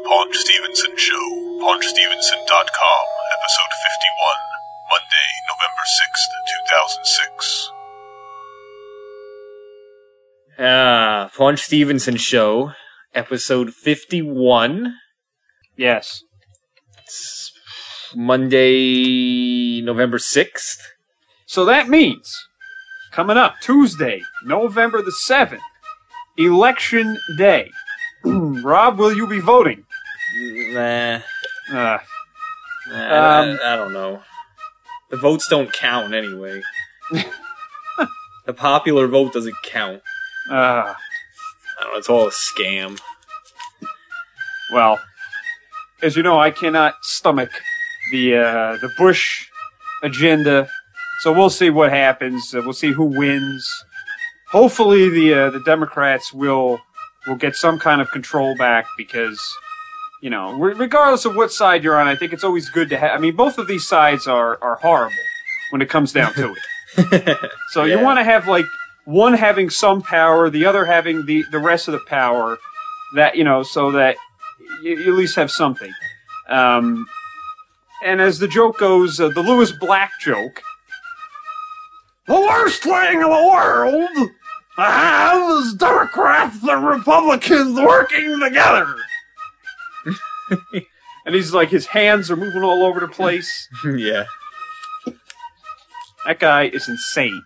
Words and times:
The 0.00 0.08
Paunch 0.08 0.36
Stevenson 0.36 0.96
Show, 0.96 1.14
paunchstevenson.com, 1.60 3.04
episode 3.36 3.72
51, 3.82 4.36
Monday, 4.88 5.30
November 5.50 5.84
6th, 5.84 6.30
2006. 6.68 7.70
Ah, 10.58 11.30
Paunch 11.36 11.60
Stevenson 11.60 12.16
Show, 12.16 12.72
episode 13.14 13.74
51. 13.74 14.94
Yes. 15.76 16.22
It's 17.02 17.52
Monday, 18.14 19.82
November 19.82 20.18
6th. 20.18 20.78
So 21.46 21.64
that 21.66 21.88
means 21.88 22.48
coming 23.12 23.36
up 23.36 23.56
Tuesday, 23.60 24.22
November 24.44 25.02
the 25.02 25.14
7th, 25.28 25.60
election 26.38 27.18
day. 27.36 27.70
Rob, 28.24 28.98
will 28.98 29.14
you 29.14 29.26
be 29.26 29.40
voting? 29.40 29.84
Nah, 30.36 31.20
Uh, 31.70 31.72
nah, 31.72 31.98
I- 32.88 33.40
Um, 33.50 33.58
I, 33.62 33.72
I 33.72 33.76
don't 33.76 33.92
know. 33.92 34.22
The 35.10 35.16
votes 35.16 35.48
don't 35.48 35.72
count 35.72 36.14
anyway. 36.14 36.62
the 38.46 38.52
popular 38.54 39.06
vote 39.08 39.32
doesn't 39.32 39.56
count. 39.64 40.02
uh, 40.50 40.94
I 40.94 41.82
don't 41.82 41.92
know, 41.92 41.98
it's 41.98 42.08
all 42.08 42.26
a 42.28 42.30
scam. 42.30 43.00
well, 44.72 45.00
as 46.02 46.16
you 46.16 46.22
know, 46.22 46.38
I 46.38 46.50
cannot 46.50 46.94
stomach 47.02 47.50
the 48.12 48.36
uh, 48.36 48.76
the 48.80 48.90
Bush 48.96 49.48
agenda. 50.02 50.68
So 51.20 51.32
we'll 51.32 51.50
see 51.50 51.70
what 51.70 51.90
happens. 51.90 52.54
Uh, 52.54 52.62
we'll 52.64 52.72
see 52.72 52.92
who 52.92 53.04
wins. 53.04 53.68
Hopefully, 54.52 55.08
the 55.10 55.34
uh, 55.34 55.50
the 55.50 55.60
Democrats 55.60 56.32
will 56.32 56.80
will 57.26 57.36
get 57.36 57.54
some 57.56 57.78
kind 57.78 58.00
of 58.00 58.10
control 58.10 58.56
back 58.56 58.86
because 58.96 59.40
you 60.20 60.30
know, 60.30 60.52
re- 60.52 60.74
regardless 60.74 61.24
of 61.24 61.34
what 61.34 61.52
side 61.52 61.82
you're 61.82 61.98
on, 61.98 62.06
I 62.06 62.14
think 62.16 62.32
it's 62.32 62.44
always 62.44 62.68
good 62.68 62.90
to 62.90 62.98
have. 62.98 63.12
I 63.12 63.18
mean, 63.18 63.36
both 63.36 63.58
of 63.58 63.66
these 63.66 63.86
sides 63.86 64.26
are 64.26 64.58
are 64.62 64.76
horrible 64.76 65.14
when 65.70 65.82
it 65.82 65.88
comes 65.88 66.12
down 66.12 66.34
to 66.34 66.52
it. 66.52 66.58
So 67.70 67.84
you 67.84 68.00
want 68.00 68.18
to 68.18 68.24
have 68.24 68.48
like 68.48 68.66
one 69.04 69.32
having 69.34 69.70
some 69.70 70.02
power, 70.02 70.50
the 70.50 70.66
other 70.66 70.84
having 70.84 71.24
the 71.24 71.44
the 71.50 71.58
rest 71.58 71.88
of 71.88 71.92
the 71.92 72.00
power. 72.06 72.58
That 73.14 73.36
you 73.36 73.44
know, 73.44 73.62
so 73.62 73.92
that 73.92 74.16
you, 74.82 74.96
you 74.96 75.12
at 75.12 75.18
least 75.18 75.36
have 75.36 75.50
something. 75.50 75.92
Um, 76.48 77.06
and 78.04 78.20
as 78.20 78.38
the 78.38 78.48
joke 78.48 78.78
goes, 78.78 79.20
uh, 79.20 79.28
the 79.28 79.42
Lewis 79.42 79.72
Black 79.72 80.10
joke. 80.20 80.62
The 82.26 82.34
worst 82.40 82.82
thing 82.82 83.14
in 83.14 83.20
the 83.20 83.28
world 83.28 84.08
to 84.16 84.30
have 84.82 85.58
is 85.58 85.74
Democrats 85.74 86.58
and 86.62 86.86
Republicans 86.86 87.78
working 87.78 88.38
together. 88.40 88.94
and 91.26 91.34
he's 91.34 91.52
like, 91.52 91.68
his 91.70 91.86
hands 91.86 92.30
are 92.30 92.36
moving 92.36 92.62
all 92.62 92.82
over 92.84 93.00
the 93.00 93.08
place. 93.08 93.68
yeah. 93.84 94.24
That 96.26 96.38
guy 96.38 96.64
is 96.64 96.88
insane. 96.88 97.42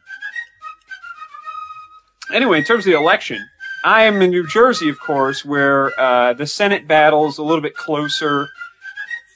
Anyway, 2.32 2.58
in 2.58 2.64
terms 2.64 2.86
of 2.86 2.92
the 2.92 2.98
election, 2.98 3.38
I 3.84 4.04
am 4.04 4.22
in 4.22 4.30
New 4.30 4.46
Jersey, 4.46 4.88
of 4.88 4.98
course, 4.98 5.44
where 5.44 5.98
uh, 6.00 6.32
the 6.32 6.46
Senate 6.46 6.88
battle's 6.88 7.38
a 7.38 7.42
little 7.42 7.60
bit 7.60 7.76
closer. 7.76 8.48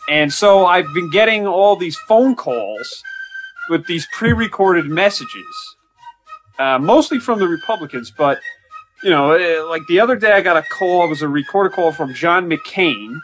And 0.09 0.33
so 0.33 0.65
I've 0.65 0.93
been 0.95 1.11
getting 1.11 1.47
all 1.47 1.77
these 1.77 1.97
phone 1.97 2.35
calls 2.35 3.03
with 3.69 3.87
these 3.87 4.07
pre 4.13 4.33
recorded 4.33 4.87
messages, 4.87 5.77
uh, 6.59 6.79
mostly 6.79 7.21
from 7.21 7.39
the 7.39 7.47
Republicans, 7.47 8.11
but, 8.17 8.41
you 9.05 9.11
know, 9.11 9.33
uh, 9.33 9.69
like 9.69 9.83
the 9.87 10.01
other 10.01 10.17
day 10.17 10.33
I 10.33 10.41
got 10.41 10.57
a 10.57 10.63
call, 10.63 11.05
it 11.05 11.09
was 11.09 11.21
a 11.21 11.29
recorded 11.29 11.75
call 11.75 11.93
from 11.93 12.15
John 12.15 12.49
McCain, 12.49 13.19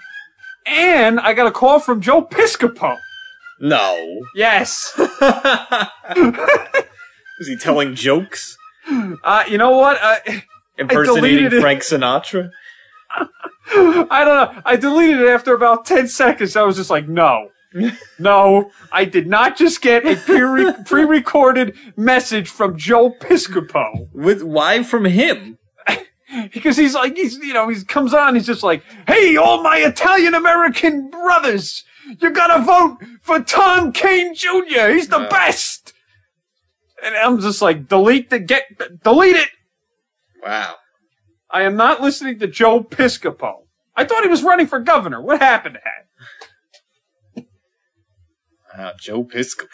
and 0.67 1.21
I 1.21 1.33
got 1.35 1.47
a 1.47 1.51
call 1.51 1.81
from 1.81 2.01
Joe 2.01 2.23
Piscopo. 2.23 2.97
No. 3.61 4.21
Yes! 4.35 4.93
Is 7.41 7.49
he 7.49 7.57
telling 7.57 7.95
jokes? 7.95 8.57
Uh, 9.23 9.45
you 9.49 9.59
know 9.59 9.71
what? 9.71 9.99
Uh, 10.01 10.17
Impersonating 10.79 11.47
it. 11.47 11.61
Frank 11.61 11.83
Sinatra? 11.83 12.51
I 13.71 14.25
don't 14.25 14.55
know. 14.55 14.63
I 14.65 14.77
deleted 14.77 15.21
it 15.21 15.29
after 15.29 15.55
about 15.55 15.87
10 15.87 16.09
seconds. 16.09 16.57
I 16.57 16.63
was 16.63 16.77
just 16.77 16.91
like, 16.91 17.09
no. 17.09 17.51
No, 18.21 18.71
I 18.93 19.05
did 19.05 19.27
not 19.27 19.57
just 19.57 19.83
get 19.83 20.07
a 20.07 20.15
pre- 20.15 20.73
pre-recorded 20.85 21.77
message 21.97 22.49
from 22.49 22.77
Joe 22.79 23.11
Piscopo. 23.11 24.09
With 24.13 24.43
why 24.43 24.85
from 24.85 25.05
him? 25.07 25.59
Because 26.53 26.77
he's 26.77 26.95
like, 26.95 27.17
he's, 27.17 27.37
you 27.39 27.53
know, 27.55 27.69
he 27.69 27.83
comes 27.85 28.13
on, 28.15 28.35
he's 28.35 28.47
just 28.47 28.63
like, 28.63 28.83
hey, 29.07 29.37
all 29.37 29.63
my 29.63 29.79
Italian 29.79 30.35
American 30.35 31.11
brothers, 31.11 31.85
you 32.21 32.31
gotta 32.31 32.63
vote 32.63 32.99
for 33.23 33.41
Tom 33.41 33.93
Kean 33.93 34.35
Jr. 34.35 34.89
He's 34.91 35.09
the 35.09 35.21
Yeah. 35.21 35.29
best. 35.29 35.93
And 37.05 37.15
I'm 37.17 37.41
just 37.41 37.61
like, 37.63 37.89
delete 37.89 38.31
the, 38.31 38.39
get, 38.39 38.65
delete 39.03 39.37
it. 39.37 39.49
Wow. 40.43 40.77
I 41.51 41.63
am 41.63 41.77
not 41.77 42.01
listening 42.01 42.39
to 42.41 42.47
Joe 42.47 42.83
Piscopo. 42.83 43.67
I 43.97 44.05
thought 44.05 44.23
he 44.25 44.29
was 44.29 44.43
running 44.43 44.67
for 44.67 44.81
governor. 44.81 45.21
What 45.21 45.41
happened 45.41 45.77
to 45.77 45.81
that? 45.85 47.45
Wow, 48.77 48.93
Joe 48.99 49.25
Piscopo. 49.25 49.67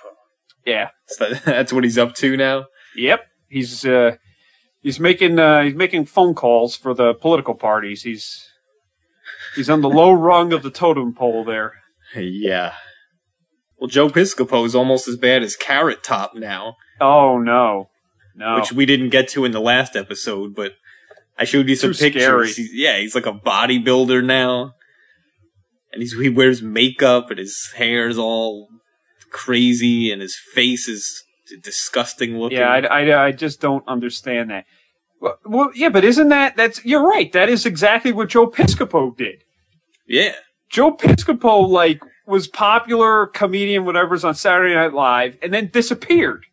Yeah. 0.67 0.91
So 1.07 1.31
that's 1.45 1.73
what 1.73 1.85
he's 1.85 1.99
up 1.99 2.15
to 2.17 2.37
now? 2.37 2.67
Yep. 2.97 3.21
He's 3.49 3.85
uh 3.87 4.17
he's 4.83 5.01
making 5.01 5.39
uh 5.39 5.63
he's 5.63 5.75
making 5.75 6.07
phone 6.07 6.35
calls 6.35 6.77
for 6.77 6.95
the 6.95 7.15
political 7.15 7.55
parties. 7.55 8.03
He's 8.03 8.47
he's 9.55 9.71
on 9.71 9.81
the 9.81 9.89
low 10.01 10.13
rung 10.13 10.53
of 10.53 10.63
the 10.63 10.71
totem 10.71 11.15
pole 11.15 11.45
there. 11.45 11.75
Yeah. 12.17 12.73
Well, 13.79 13.87
Joe 13.89 14.09
Piscopo 14.09 14.67
is 14.67 14.75
almost 14.75 15.07
as 15.07 15.17
bad 15.17 15.43
as 15.45 15.55
Carrot 15.55 16.03
Top 16.03 16.35
now, 16.35 16.75
Oh 17.01 17.39
no. 17.39 17.89
No. 18.35 18.57
which 18.57 18.73
we 18.73 18.85
didn't 18.85 19.11
get 19.11 19.29
to 19.29 19.45
in 19.45 19.53
the 19.53 19.61
last 19.61 19.95
episode, 19.97 20.55
but 20.57 20.73
I 21.39 21.45
showed 21.45 21.69
you 21.69 21.77
some 21.77 21.93
Too 21.93 22.11
pictures. 22.11 22.57
He's- 22.57 22.71
yeah, 22.75 22.99
he's 22.99 23.15
like 23.15 23.27
a 23.27 23.33
bodybuilder 23.33 24.25
now. 24.25 24.73
And 25.93 26.03
he's, 26.03 26.13
he 26.19 26.29
wears 26.29 26.63
makeup 26.63 27.31
and 27.31 27.39
his 27.39 27.73
hair's 27.77 28.19
all 28.19 28.69
crazy 29.31 30.11
and 30.11 30.21
his 30.21 30.37
face 30.37 30.89
is 30.89 31.23
disgusting 31.63 32.37
looking. 32.39 32.59
yeah, 32.59 32.69
I, 32.69 33.03
I, 33.03 33.27
I 33.27 33.33
just 33.33 33.61
don't 33.61 33.87
understand 33.89 34.51
that. 34.51 34.67
Well, 35.21 35.39
well, 35.45 35.71
yeah, 35.75 35.91
but 35.91 36.05
isn't 36.05 36.29
that 36.31 36.57
that's 36.57 36.85
you're 36.85 37.07
right. 37.07 37.31
That 37.33 37.49
is 37.49 37.67
exactly 37.67 38.13
what 38.13 38.29
Joe 38.31 38.47
Piscopo 38.51 39.17
did. 39.17 39.45
yeah. 40.07 40.35
Joe 40.71 40.93
Piscopo 40.97 41.69
like 41.69 42.01
was 42.27 42.47
popular 42.47 43.27
comedian 43.27 43.85
whatever's 43.85 44.25
on 44.25 44.35
Saturday 44.37 44.75
Night 44.75 44.95
Live 44.95 45.37
and 45.43 45.53
then 45.53 45.67
disappeared. 45.73 46.47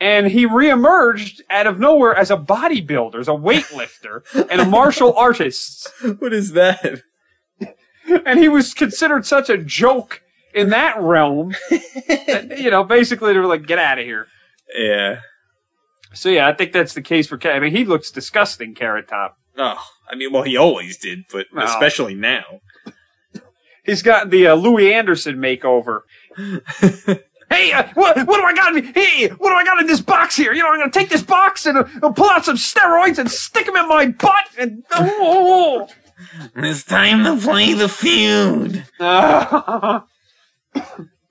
And 0.00 0.26
he 0.28 0.46
reemerged 0.46 1.42
out 1.50 1.66
of 1.66 1.78
nowhere 1.78 2.16
as 2.16 2.30
a 2.30 2.36
bodybuilder, 2.36 3.20
as 3.20 3.28
a 3.28 3.32
weightlifter, 3.32 4.22
and 4.50 4.60
a 4.60 4.64
martial 4.64 5.14
artist. 5.14 5.88
What 6.18 6.32
is 6.32 6.52
that? 6.52 7.02
And 8.26 8.38
he 8.38 8.48
was 8.48 8.74
considered 8.74 9.24
such 9.24 9.48
a 9.48 9.56
joke 9.56 10.20
in 10.54 10.70
that 10.70 11.00
realm 11.00 11.54
you 12.56 12.70
know, 12.70 12.84
basically 12.84 13.32
they 13.32 13.38
were 13.38 13.46
like, 13.46 13.66
get 13.66 13.78
out 13.78 13.98
of 13.98 14.04
here. 14.04 14.26
Yeah. 14.74 15.20
So 16.14 16.28
yeah, 16.28 16.46
I 16.48 16.52
think 16.52 16.72
that's 16.72 16.94
the 16.94 17.02
case 17.02 17.26
for 17.26 17.36
Carrot. 17.36 17.56
I 17.56 17.60
mean, 17.60 17.72
he 17.76 17.84
looks 17.84 18.10
disgusting, 18.10 18.74
Carrot 18.74 19.08
Top. 19.08 19.36
Oh, 19.58 19.78
I 20.08 20.14
mean, 20.16 20.32
well, 20.32 20.42
he 20.42 20.56
always 20.56 20.96
did, 20.96 21.24
but 21.32 21.46
Well. 21.52 21.64
especially 21.64 22.14
now. 22.14 22.60
He's 23.84 24.02
got 24.02 24.30
the 24.30 24.46
uh, 24.48 24.54
Louie 24.54 24.94
Anderson 24.94 25.36
makeover. 25.36 26.00
hey, 27.50 27.72
uh, 27.72 27.86
what, 27.94 28.16
what 28.26 28.36
do 28.38 28.42
I 28.44 28.54
got? 28.54 28.74
In, 28.76 28.84
hey, 28.94 29.28
what 29.28 29.50
do 29.50 29.54
I 29.54 29.64
got 29.64 29.78
in 29.80 29.86
this 29.86 30.00
box 30.00 30.36
here? 30.36 30.52
You 30.54 30.62
know, 30.62 30.70
I'm 30.70 30.78
going 30.78 30.90
to 30.90 30.98
take 30.98 31.10
this 31.10 31.22
box 31.22 31.66
and 31.66 31.78
uh, 31.78 32.10
pull 32.12 32.30
out 32.30 32.44
some 32.46 32.56
steroids 32.56 33.18
and 33.18 33.30
stick 33.30 33.66
them 33.66 33.76
in 33.76 33.86
my 33.86 34.06
butt. 34.06 34.46
And 34.58 34.84
oh, 34.92 35.88
It's 36.56 36.84
time 36.84 37.24
to 37.24 37.36
play 37.44 37.74
the 37.74 37.88
feud 37.88 38.86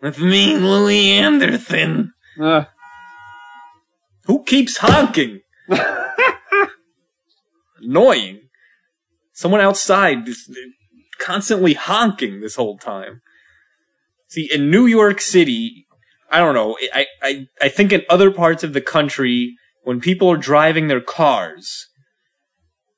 with 0.01 0.19
me, 0.19 0.55
Louie 0.57 1.11
Anderson. 1.11 2.13
uh, 2.41 2.65
Who 4.25 4.43
keeps 4.43 4.77
honking? 4.77 5.41
Annoying. 7.81 8.41
Someone 9.33 9.61
outside 9.61 10.27
is 10.27 10.49
constantly 11.19 11.73
honking 11.73 12.41
this 12.41 12.55
whole 12.55 12.77
time. 12.77 13.21
See, 14.29 14.49
in 14.51 14.69
New 14.71 14.85
York 14.85 15.21
City, 15.21 15.85
I 16.31 16.39
don't 16.39 16.55
know, 16.55 16.77
I, 16.93 17.05
I, 17.21 17.47
I 17.61 17.69
think 17.69 17.91
in 17.91 18.03
other 18.09 18.31
parts 18.31 18.63
of 18.63 18.73
the 18.73 18.81
country, 18.81 19.55
when 19.83 19.99
people 19.99 20.29
are 20.31 20.37
driving 20.37 20.87
their 20.87 21.01
cars, 21.01 21.87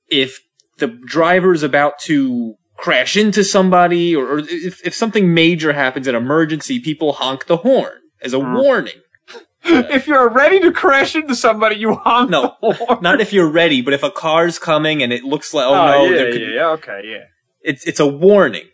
if 0.07 0.39
the 0.77 0.87
driver 0.87 1.53
is 1.53 1.63
about 1.63 1.99
to 1.99 2.55
crash 2.77 3.15
into 3.17 3.43
somebody, 3.43 4.15
or, 4.15 4.25
or 4.27 4.39
if, 4.39 4.85
if 4.85 4.93
something 4.93 5.33
major 5.33 5.73
happens, 5.73 6.07
an 6.07 6.15
emergency, 6.15 6.79
people 6.79 7.13
honk 7.13 7.45
the 7.47 7.57
horn 7.57 7.99
as 8.21 8.33
a 8.33 8.39
Hmm. 8.39 8.55
warning. 8.55 9.01
if 9.63 10.07
you're 10.07 10.29
ready 10.29 10.59
to 10.59 10.71
crash 10.71 11.15
into 11.15 11.35
somebody, 11.35 11.75
you 11.77 11.93
honk 11.95 12.29
No, 12.29 12.55
the 12.61 12.73
horn. 12.73 12.99
Not 13.01 13.21
if 13.21 13.33
you're 13.33 13.49
ready, 13.49 13.81
but 13.81 13.93
if 13.93 14.03
a 14.03 14.11
car's 14.11 14.59
coming 14.59 15.01
and 15.01 15.11
it 15.11 15.23
looks 15.23 15.53
like, 15.53 15.65
oh, 15.65 15.73
Oh, 15.73 15.85
no, 15.85 16.09
yeah, 16.11 16.17
there 16.17 16.31
could 16.31 16.41
yeah, 16.41 16.49
yeah, 16.53 16.67
okay, 16.71 17.01
yeah. 17.05 17.23
it's 17.61 17.85
it's 17.85 17.99
a 17.99 18.07
warning. 18.07 18.67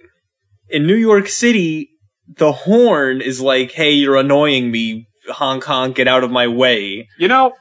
In 0.70 0.86
New 0.88 0.96
York 0.96 1.28
City, 1.28 1.90
the 2.38 2.52
horn 2.52 3.20
is 3.22 3.42
like, 3.42 3.72
"Hey, 3.72 3.92
you're 3.92 4.16
annoying 4.18 4.72
me. 4.72 5.08
Honk 5.30 5.64
honk, 5.66 5.96
get 5.98 6.08
out 6.08 6.24
of 6.24 6.32
my 6.32 6.48
way." 6.48 7.08
You 7.20 7.28
know, 7.28 7.54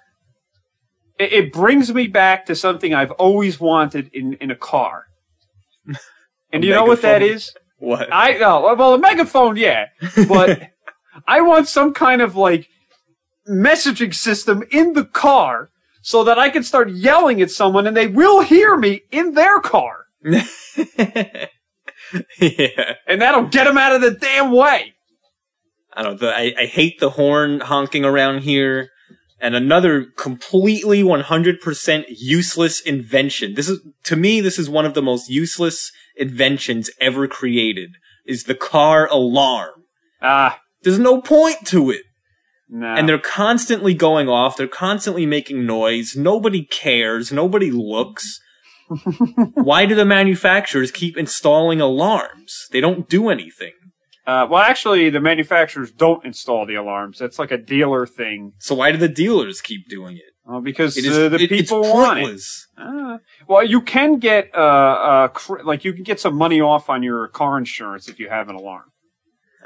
it, 1.19 1.33
it 1.33 1.53
brings 1.53 1.93
me 1.93 2.07
back 2.07 2.47
to 2.47 2.55
something 2.55 2.95
I've 2.95 3.11
always 3.13 3.59
wanted 3.59 4.11
in, 4.13 4.35
in 4.35 4.51
a 4.53 4.57
car. 4.57 5.07
And 6.53 6.65
you 6.65 6.71
know 6.71 6.85
what 6.85 7.03
that 7.03 7.23
is? 7.23 7.55
What? 7.79 8.13
I 8.13 8.39
oh, 8.39 8.75
well, 8.77 8.95
a 8.95 8.99
megaphone, 8.99 9.57
yeah, 9.57 9.87
but 10.29 10.71
I 11.27 11.41
want 11.41 11.69
some 11.69 11.95
kind 11.95 12.21
of 12.21 12.37
like 12.37 12.69
messaging 13.49 14.15
system 14.15 14.63
in 14.71 14.93
the 14.93 15.05
car 15.05 15.71
so 16.03 16.25
that 16.25 16.39
I 16.39 16.51
can 16.51 16.63
start 16.63 16.91
yelling 16.91 17.41
at 17.41 17.51
someone 17.51 17.87
and 17.87 17.97
they 17.97 18.07
will 18.07 18.43
hear 18.43 18.77
me 18.77 19.03
in 19.11 19.35
their 19.35 19.61
car, 19.61 20.07
yeah. 20.23 21.47
and 23.07 23.23
that'll 23.23 23.47
get 23.47 23.65
them 23.65 23.79
out 23.79 23.95
of 23.95 24.03
the 24.03 24.11
damn 24.11 24.53
way. 24.53 24.95
I 25.93 26.03
don't 26.03 26.13
know. 26.13 26.19
The, 26.19 26.35
I, 26.35 26.55
I 26.59 26.67
hate 26.67 27.01
the 27.01 27.11
horn 27.11 27.61
honking 27.61 28.05
around 28.05 28.43
here. 28.43 28.91
And 29.43 29.55
another 29.55 30.05
completely 30.19 31.03
100% 31.03 32.05
useless 32.11 32.81
invention. 32.83 33.55
This 33.55 33.71
is, 33.71 33.81
to 34.05 34.15
me, 34.15 34.43
this 34.43 34.59
is 34.59 34.69
one 34.69 34.85
of 34.85 34.93
the 34.93 35.01
most 35.01 35.31
useless 35.31 35.93
inventions 36.21 36.91
ever 37.01 37.27
created, 37.27 37.91
is 38.27 38.45
the 38.45 38.55
car 38.55 39.09
alarm. 39.09 39.85
Ah, 40.23 40.61
There's 40.83 40.99
no 40.99 41.21
point 41.21 41.67
to 41.67 41.91
it. 41.91 42.03
no. 42.69 42.87
And 42.87 43.09
they're 43.09 43.19
constantly 43.19 43.95
going 43.95 44.29
off. 44.29 44.57
They're 44.57 44.69
constantly 44.69 45.27
making 45.27 45.67
noise. 45.67 46.15
Nobody 46.17 46.65
cares. 46.65 47.33
Nobody 47.33 47.71
looks. 47.71 48.41
Why 49.55 49.87
do 49.87 49.95
the 49.95 50.05
manufacturers 50.05 50.91
keep 50.91 51.17
installing 51.17 51.81
alarms? 51.81 52.67
They 52.73 52.81
don't 52.81 53.09
do 53.09 53.29
anything. 53.29 53.73
Uh, 54.27 54.47
well, 54.51 54.63
actually, 54.63 55.11
the 55.11 55.21
manufacturers 55.21 55.91
don't 55.91 56.25
install 56.25 56.67
the 56.67 56.75
alarms. 56.75 57.19
That's 57.19 57.39
like 57.39 57.51
a 57.51 57.57
dealer 57.59 58.07
thing. 58.07 58.53
So 58.59 58.75
why 58.77 58.93
do 58.93 58.99
the 58.99 59.09
dealers 59.09 59.61
keep 59.61 59.89
doing 59.89 60.17
it? 60.17 60.30
Well, 60.51 60.61
because 60.61 60.97
It 60.97 61.05
is 61.05 61.17
uh, 61.17 61.29
the 61.29 61.37
it- 61.45 61.49
people 61.49 61.83
want 61.83 62.19
it. 62.19 62.41
Ah. 62.77 63.19
well, 63.47 63.65
you 63.65 63.81
can 63.81 64.19
get 64.19 64.51
uh, 64.55 64.59
uh, 64.59 65.29
cr- 65.29 65.63
like 65.63 65.85
you 65.85 65.93
can 65.93 66.03
get 66.03 66.19
some 66.19 66.35
money 66.35 66.61
off 66.61 66.91
on 66.91 67.03
your 67.05 67.29
car 67.29 67.57
insurance 67.57 68.09
if 68.09 68.19
you 68.19 68.29
have 68.29 68.49
an 68.49 68.57
alarm. 68.57 68.91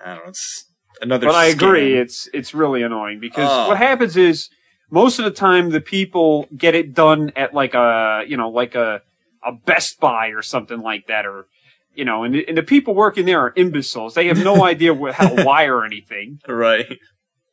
I 0.05 0.15
don't 0.15 0.25
know. 0.25 0.29
It's 0.29 0.67
another. 1.01 1.27
But 1.29 1.37
I 1.37 1.47
agree, 1.47 1.95
it's 1.95 2.29
it's 2.35 2.53
really 2.55 2.83
annoying 2.83 3.19
because 3.19 3.49
Oh. 3.51 3.69
what 3.69 3.79
happens 3.79 4.17
is 4.17 4.51
most 4.91 5.19
of 5.19 5.25
the 5.25 5.31
time 5.31 5.71
the 5.71 5.81
people 5.81 6.47
get 6.55 6.75
it 6.75 6.93
done 6.93 7.33
at 7.35 7.55
like 7.55 7.73
a 7.75 8.25
you 8.27 8.37
know 8.37 8.51
like 8.51 8.75
a 8.75 9.01
a 9.43 9.53
Best 9.53 10.01
Buy 10.01 10.29
or 10.29 10.43
something 10.43 10.81
like 10.81 11.07
that, 11.07 11.25
or 11.25 11.47
you 11.95 12.05
know, 12.05 12.25
and 12.25 12.35
the, 12.35 12.47
and 12.49 12.59
the 12.59 12.63
people 12.63 12.95
working 12.95 13.25
there 13.25 13.41
are 13.41 13.53
imbeciles. 13.57 14.13
They 14.15 14.27
have 14.27 14.43
no 14.45 14.65
idea 14.73 14.95
how 15.13 15.29
to 15.29 15.45
wire 15.45 15.83
anything, 15.85 16.41
right. 16.47 16.99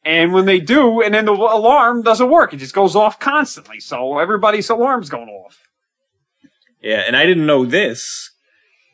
And 0.04 0.34
when 0.34 0.46
they 0.46 0.60
do, 0.60 1.02
and 1.02 1.14
then 1.14 1.26
the 1.26 1.34
alarm 1.34 2.02
doesn't 2.02 2.30
work, 2.30 2.54
it 2.54 2.58
just 2.58 2.74
goes 2.74 2.96
off 2.96 3.20
constantly. 3.20 3.80
So 3.80 4.18
everybody's 4.18 4.70
alarm's 4.70 5.10
going 5.10 5.30
off. 5.30 5.60
Yeah, 6.82 7.04
and 7.06 7.16
I 7.16 7.26
didn't 7.26 7.46
know 7.46 7.66
this. 7.66 8.32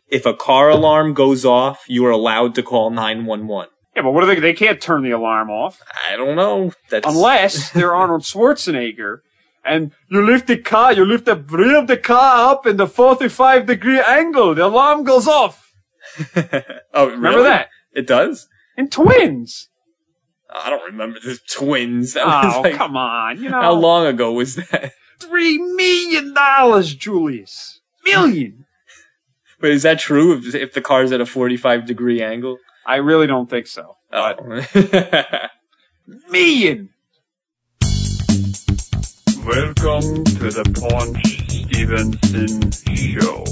If 0.09 0.25
a 0.25 0.33
car 0.33 0.69
alarm 0.69 1.13
goes 1.13 1.45
off, 1.45 1.83
you 1.87 2.05
are 2.05 2.11
allowed 2.11 2.55
to 2.55 2.63
call 2.63 2.89
nine 2.89 3.25
one 3.25 3.47
one. 3.47 3.67
Yeah, 3.95 4.03
but 4.03 4.11
what 4.11 4.23
are 4.23 4.27
they? 4.27 4.39
They 4.39 4.53
can't 4.53 4.79
turn 4.79 5.03
the 5.03 5.11
alarm 5.11 5.49
off. 5.49 5.81
I 6.09 6.15
don't 6.15 6.35
know. 6.35 6.71
That's 6.89 7.07
unless 7.07 7.71
they're 7.71 7.95
Arnold 7.95 8.21
Schwarzenegger. 8.21 9.19
And 9.65 9.91
you 10.09 10.21
lift 10.25 10.47
the 10.47 10.57
car, 10.57 10.93
you 10.93 11.03
lift 11.03 11.25
the 11.25 11.35
rear 11.35 11.77
of 11.77 11.87
the 11.87 11.97
car 11.97 12.51
up 12.51 12.65
in 12.65 12.77
the 12.77 12.87
45 12.87 13.65
degree 13.65 13.99
angle. 13.99 14.55
The 14.55 14.65
alarm 14.65 15.03
goes 15.03 15.27
off. 15.27 15.73
oh, 16.93 17.07
Remember 17.07 17.29
really? 17.29 17.43
that? 17.43 17.69
It 17.93 18.07
does. 18.07 18.47
In 18.77 18.89
twins. 18.89 19.69
I 20.49 20.69
don't 20.69 20.85
remember 20.91 21.19
the 21.19 21.39
twins. 21.49 22.13
That 22.15 22.25
was 22.25 22.55
Oh, 22.55 22.61
like, 22.61 22.75
come 22.75 22.95
on. 22.97 23.41
You 23.41 23.49
know, 23.49 23.61
how 23.61 23.73
long 23.73 24.05
ago 24.05 24.31
was 24.31 24.55
that? 24.55 24.93
three 25.19 25.57
million 25.57 26.33
dollars, 26.33 26.93
Julius. 26.95 27.81
Million. 28.05 28.65
But 29.59 29.71
is 29.71 29.81
that 29.81 29.97
true? 29.97 30.37
If, 30.37 30.53
if 30.53 30.73
the 30.73 30.81
car's 30.81 31.11
at 31.11 31.19
a 31.19 31.25
forty-five 31.25 31.87
degree 31.87 32.21
angle? 32.21 32.59
I 32.85 32.97
really 32.97 33.25
don't 33.25 33.49
think 33.49 33.65
so. 33.65 33.95
Oh. 34.13 34.33
But 34.37 34.69
Oh. 34.75 35.47
million. 36.29 36.89
Welcome 39.43 40.23
to 40.25 40.51
the 40.51 40.63
Paunch 40.79 41.41
Stevenson 41.49 42.71
Show. 42.95 43.43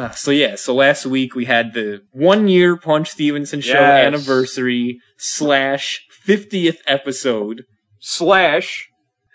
Ah, 0.00 0.10
so 0.10 0.30
yeah, 0.30 0.54
so 0.54 0.72
last 0.74 1.04
week 1.06 1.34
we 1.34 1.46
had 1.46 1.74
the 1.74 2.02
one 2.12 2.46
year 2.46 2.76
Paunch 2.76 3.08
Stevenson 3.10 3.60
show 3.60 3.72
Yes. 3.80 4.06
anniversary 4.06 5.00
slash 5.16 6.06
fiftieth 6.10 6.80
episode 6.86 7.64
Slash 7.98 8.88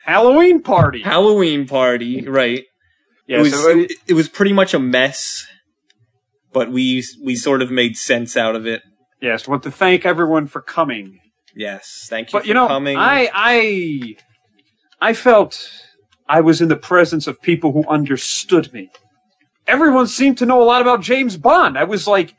Halloween 0.06 0.62
party. 0.62 1.02
Halloween 1.02 1.68
party, 1.68 2.26
right? 2.28 2.64
yeah, 3.28 3.40
it 3.40 3.42
was 3.42 3.52
so 3.54 3.80
it, 3.80 3.92
it 4.08 4.14
was 4.14 4.30
pretty 4.30 4.54
much 4.54 4.74
a 4.74 4.80
mess, 4.80 5.46
but 6.54 6.72
we 6.72 7.04
we 7.22 7.36
sort 7.36 7.62
of 7.62 7.70
made 7.70 7.98
sense 7.98 8.38
out 8.38 8.56
of 8.56 8.66
it. 8.66 8.82
yes, 9.22 9.48
want 9.50 9.64
to 9.64 9.72
thank 9.72 10.06
everyone 10.06 10.48
for 10.48 10.62
coming. 10.62 11.20
Yes, 11.56 12.06
thank 12.10 12.30
you 12.30 12.32
But 12.34 12.44
for 12.44 12.48
you 12.48 12.54
know, 12.54 12.68
coming. 12.70 12.96
I 12.98 13.30
I 13.34 14.16
I 15.02 15.14
felt 15.14 15.70
I 16.30 16.40
was 16.40 16.62
in 16.62 16.70
the 16.70 16.78
presence 16.78 17.28
of 17.28 17.42
people 17.42 17.74
who 17.74 17.84
understood 17.90 18.72
me. 18.74 18.90
Everyone 19.68 20.08
seemed 20.08 20.38
to 20.40 20.46
know 20.46 20.62
a 20.62 20.66
lot 20.66 20.82
about 20.82 21.02
James 21.02 21.38
Bond. 21.38 21.78
I 21.78 21.84
was 21.86 22.08
like 22.08 22.36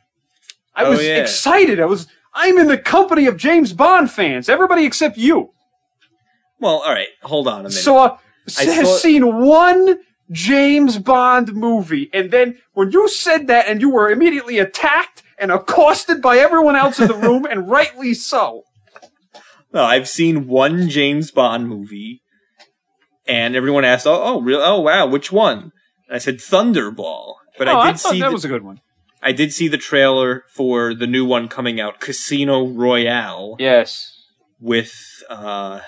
I 0.74 0.84
Oh, 0.84 0.90
was 0.90 1.02
yeah. 1.04 1.16
excited. 1.18 1.80
I 1.80 1.86
was 1.86 2.06
I'm 2.34 2.58
in 2.58 2.66
the 2.66 2.78
company 2.78 3.26
of 3.26 3.36
James 3.36 3.72
Bond 3.72 4.10
fans. 4.10 4.48
Everybody 4.48 4.84
except 4.84 5.16
you. 5.16 5.50
well, 6.60 6.82
all 6.84 6.92
right, 6.92 7.08
hold 7.22 7.46
on 7.48 7.60
a 7.60 7.62
minute. 7.64 7.72
So 7.72 7.96
uh, 7.98 8.16
I 8.58 8.62
has 8.64 8.86
saw- 8.88 8.96
seen 8.98 9.36
one 9.44 9.98
James 10.30 10.98
Bond 10.98 11.54
movie, 11.54 12.10
and 12.12 12.30
then 12.30 12.58
when 12.72 12.90
you 12.90 13.08
said 13.08 13.46
that, 13.48 13.68
and 13.68 13.80
you 13.80 13.90
were 13.90 14.10
immediately 14.10 14.58
attacked 14.58 15.22
and 15.38 15.52
accosted 15.52 16.22
by 16.22 16.38
everyone 16.38 16.76
else 16.76 16.98
in 16.98 17.08
the 17.08 17.14
room, 17.14 17.44
and 17.44 17.68
rightly 17.68 18.14
so. 18.14 18.62
no, 19.72 19.84
I've 19.84 20.08
seen 20.08 20.46
one 20.48 20.88
James 20.88 21.30
Bond 21.30 21.68
movie, 21.68 22.22
and 23.26 23.54
everyone 23.54 23.84
asked, 23.84 24.06
"Oh, 24.06 24.20
oh, 24.22 24.40
real? 24.40 24.60
Oh, 24.62 24.80
wow, 24.80 25.06
which 25.06 25.30
one?" 25.30 25.72
And 26.08 26.16
I 26.16 26.18
said 26.18 26.38
Thunderball, 26.38 27.34
but 27.58 27.68
oh, 27.68 27.78
I 27.78 27.92
did 27.92 28.00
thought 28.00 28.12
see 28.12 28.20
that 28.20 28.28
the, 28.28 28.32
was 28.32 28.44
a 28.44 28.48
good 28.48 28.62
one. 28.62 28.80
I 29.22 29.32
did 29.32 29.52
see 29.52 29.68
the 29.68 29.78
trailer 29.78 30.44
for 30.52 30.94
the 30.94 31.06
new 31.06 31.24
one 31.24 31.48
coming 31.48 31.80
out, 31.80 32.00
Casino 32.00 32.66
Royale, 32.66 33.56
Yes, 33.58 34.22
with 34.60 34.94
uh, 35.30 35.80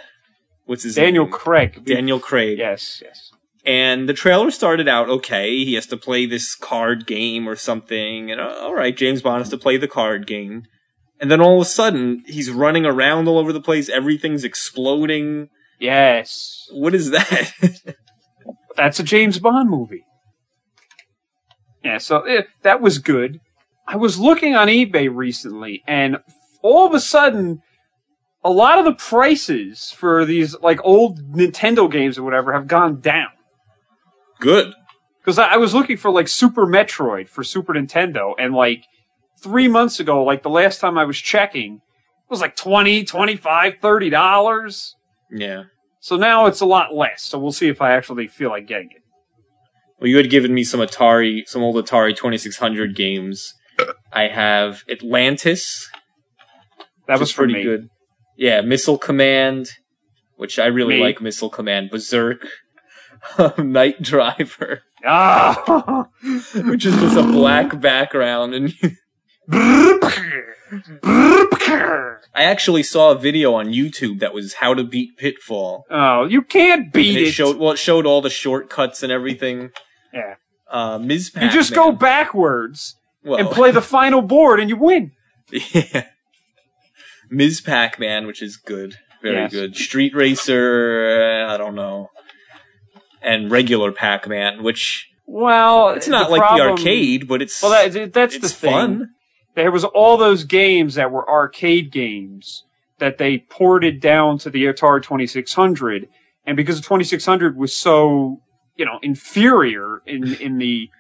what's 0.65 0.85
his 0.85 0.95
Daniel 0.95 1.25
name? 1.25 1.33
Craig. 1.33 1.85
Daniel 1.85 2.19
Craig. 2.21 2.59
Yes, 2.59 3.03
yes. 3.05 3.31
And 3.65 4.09
the 4.09 4.15
trailer 4.15 4.51
started 4.51 4.89
out 4.89 5.09
okay. 5.11 5.65
He 5.65 5.75
has 5.75 5.87
to 5.87 5.97
play 5.97 6.25
this 6.25 6.55
card 6.55 7.07
game 7.07 7.49
or 7.49 7.57
something, 7.57 8.31
and 8.31 8.41
uh, 8.41 8.57
all 8.61 8.75
right, 8.75 8.97
James 8.97 9.23
Bond 9.23 9.41
has 9.41 9.51
to 9.51 9.59
play 9.59 9.77
the 9.77 9.89
card 9.89 10.27
game. 10.27 10.65
And 11.21 11.31
then 11.31 11.41
all 11.41 11.57
of 11.57 11.63
a 11.67 11.71
sudden, 11.71 12.23
he's 12.27 12.51
running 12.51 12.85
around 12.85 13.27
all 13.27 13.39
over 13.39 13.53
the 13.53 13.61
place. 13.61 13.89
Everything's 13.89 14.45
exploding. 14.45 15.49
Yes. 15.81 16.69
What 16.71 16.95
is 16.95 17.11
that? 17.11 17.53
That's 18.77 19.01
a 19.01 19.03
James 19.03 19.39
Bond 19.39 19.71
movie. 19.71 20.05
Yeah, 21.85 21.99
so 21.99 22.23
eh, 22.23 22.43
that 22.63 22.81
was 22.81 22.99
good. 22.99 23.41
I 23.87 23.97
was 23.97 24.19
looking 24.19 24.57
on 24.57 24.69
eBay 24.69 25.09
recently, 25.13 25.83
and 25.87 26.19
all 26.63 26.87
of 26.87 26.95
a 26.95 27.01
sudden, 27.01 27.63
a 28.43 28.51
lot 28.51 28.79
of 28.79 28.85
the 28.85 28.95
prices 28.95 29.93
for 29.93 30.25
these 30.25 30.59
like 30.61 30.81
old 30.85 31.21
Nintendo 31.33 31.91
games 31.91 32.19
or 32.19 32.25
whatever 32.25 32.53
have 32.53 32.67
gone 32.67 33.01
down. 33.01 33.29
Good. 34.41 34.75
Because 35.21 35.39
I, 35.39 35.55
I 35.55 35.57
was 35.57 35.75
looking 35.75 35.97
for 35.97 36.11
like 36.11 36.29
Super 36.29 36.67
Metroid 36.67 37.29
for 37.29 37.45
Super 37.45 37.75
Nintendo, 37.75 38.35
and 38.39 38.55
like 38.55 38.85
three 39.41 39.69
months 39.69 40.01
ago, 40.01 40.25
like 40.25 40.43
the 40.43 40.51
last 40.51 40.81
time 40.81 40.99
I 40.99 41.05
was 41.05 41.19
checking, 41.19 41.75
it 41.75 42.31
was 42.31 42.41
like 42.41 42.57
20 42.57 43.05
25 43.05 43.75
30 43.81 44.11
dollars. 44.11 44.97
Yeah. 45.31 45.65
So 46.07 46.17
now 46.17 46.47
it's 46.47 46.61
a 46.61 46.67
lot 46.67 46.95
less. 46.95 47.25
So 47.25 47.37
we'll 47.37 47.51
see 47.51 47.67
if 47.67 47.83
I 47.83 47.97
actually 47.97 48.29
feel 48.29 48.51
like 48.51 48.69
getting 48.69 48.91
it. 48.95 49.03
Well, 49.99 50.09
you 50.09 50.17
had 50.19 50.31
given 50.31 50.55
me 50.55 50.63
some 50.63 50.79
Atari, 50.79 51.43
some 51.49 51.65
old 51.65 51.75
Atari 51.85 52.15
2600 52.15 52.95
games. 52.95 53.55
I 54.13 54.29
have 54.29 54.85
Atlantis. 54.89 55.91
That 57.09 57.19
was 57.19 57.33
pretty 57.33 57.55
me. 57.55 57.65
good. 57.65 57.89
Yeah, 58.37 58.61
Missile 58.61 58.99
Command, 58.99 59.71
which 60.37 60.61
I 60.61 60.67
really 60.67 60.99
Me. 60.99 61.03
like 61.03 61.21
Missile 61.21 61.51
Command. 61.51 61.91
Berserk. 61.91 62.47
Night 63.59 64.01
Driver. 64.01 64.83
Ah, 65.05 66.07
which 66.55 66.87
is 66.87 66.95
just 67.01 67.17
a 67.17 67.25
black 67.25 67.81
background 67.81 68.55
and 68.55 68.73
I 70.69 72.17
actually 72.37 72.83
saw 72.83 73.13
a 73.13 73.19
video 73.19 73.55
on 73.55 73.67
YouTube 73.69 74.21
that 74.21 74.35
was 74.35 74.55
how 74.55 74.75
to 74.75 74.85
beat 74.85 75.17
Pitfall. 75.17 75.85
Oh, 75.91 76.25
you 76.27 76.43
can't 76.43 76.93
beat 76.93 77.11
And 77.17 77.19
it. 77.19 77.29
it 77.29 77.33
showed 77.33 77.57
well, 77.59 77.73
it 77.73 77.79
showed 77.79 78.07
all 78.07 78.21
the 78.21 78.31
shortcuts 78.31 79.03
and 79.03 79.13
everything. 79.13 79.71
yeah. 80.13 80.35
Uh, 80.71 80.99
Ms. 80.99 81.33
You 81.41 81.49
just 81.51 81.75
go 81.75 81.93
backwards 81.93 82.97
and 83.25 83.49
play 83.51 83.71
the 83.71 83.81
final 83.97 84.21
board, 84.23 84.59
and 84.61 84.69
you 84.69 84.77
win. 84.77 85.13
yeah. 85.51 86.07
Ms. 87.31 87.61
Pac-Man, 87.61 88.27
which 88.27 88.41
is 88.43 88.57
good, 88.57 88.97
very 89.23 89.37
Yes. 89.43 89.53
good. 89.53 89.77
Street 89.77 90.15
Racer, 90.15 91.45
uh, 91.49 91.53
I 91.53 91.57
don't 91.57 91.75
know, 91.75 92.11
and 93.23 93.51
regular 93.51 93.91
Pac-Man, 93.93 94.63
which 94.63 95.09
Well, 95.27 95.91
it's 95.91 96.07
not 96.09 96.27
the 96.27 96.33
like 96.33 96.41
problem- 96.41 96.67
the 96.67 96.71
arcade, 96.83 97.27
but 97.29 97.43
it's 97.43 97.61
Well, 97.63 97.73
that, 97.91 98.13
that's 98.13 98.39
the 98.39 98.49
thing. 98.49 98.71
fun. 98.73 99.09
There 99.57 99.73
was 99.73 99.85
all 99.85 100.17
those 100.19 100.45
games 100.45 100.95
that 100.95 101.11
were 101.11 101.29
arcade 101.29 101.91
games 101.91 102.65
that 102.99 103.19
they 103.19 103.39
ported 103.39 104.01
down 104.01 104.39
to 104.39 104.51
the 104.51 104.65
Atari 104.65 105.03
2600, 105.03 106.09
and 106.47 106.57
because 106.57 106.77
the 106.77 106.83
2600 106.83 107.57
was 107.57 107.75
so, 107.75 108.43
you 108.77 108.85
know, 108.85 108.99
inferior 109.03 110.03
in 110.07 110.35
in 110.35 110.59
the 110.59 110.91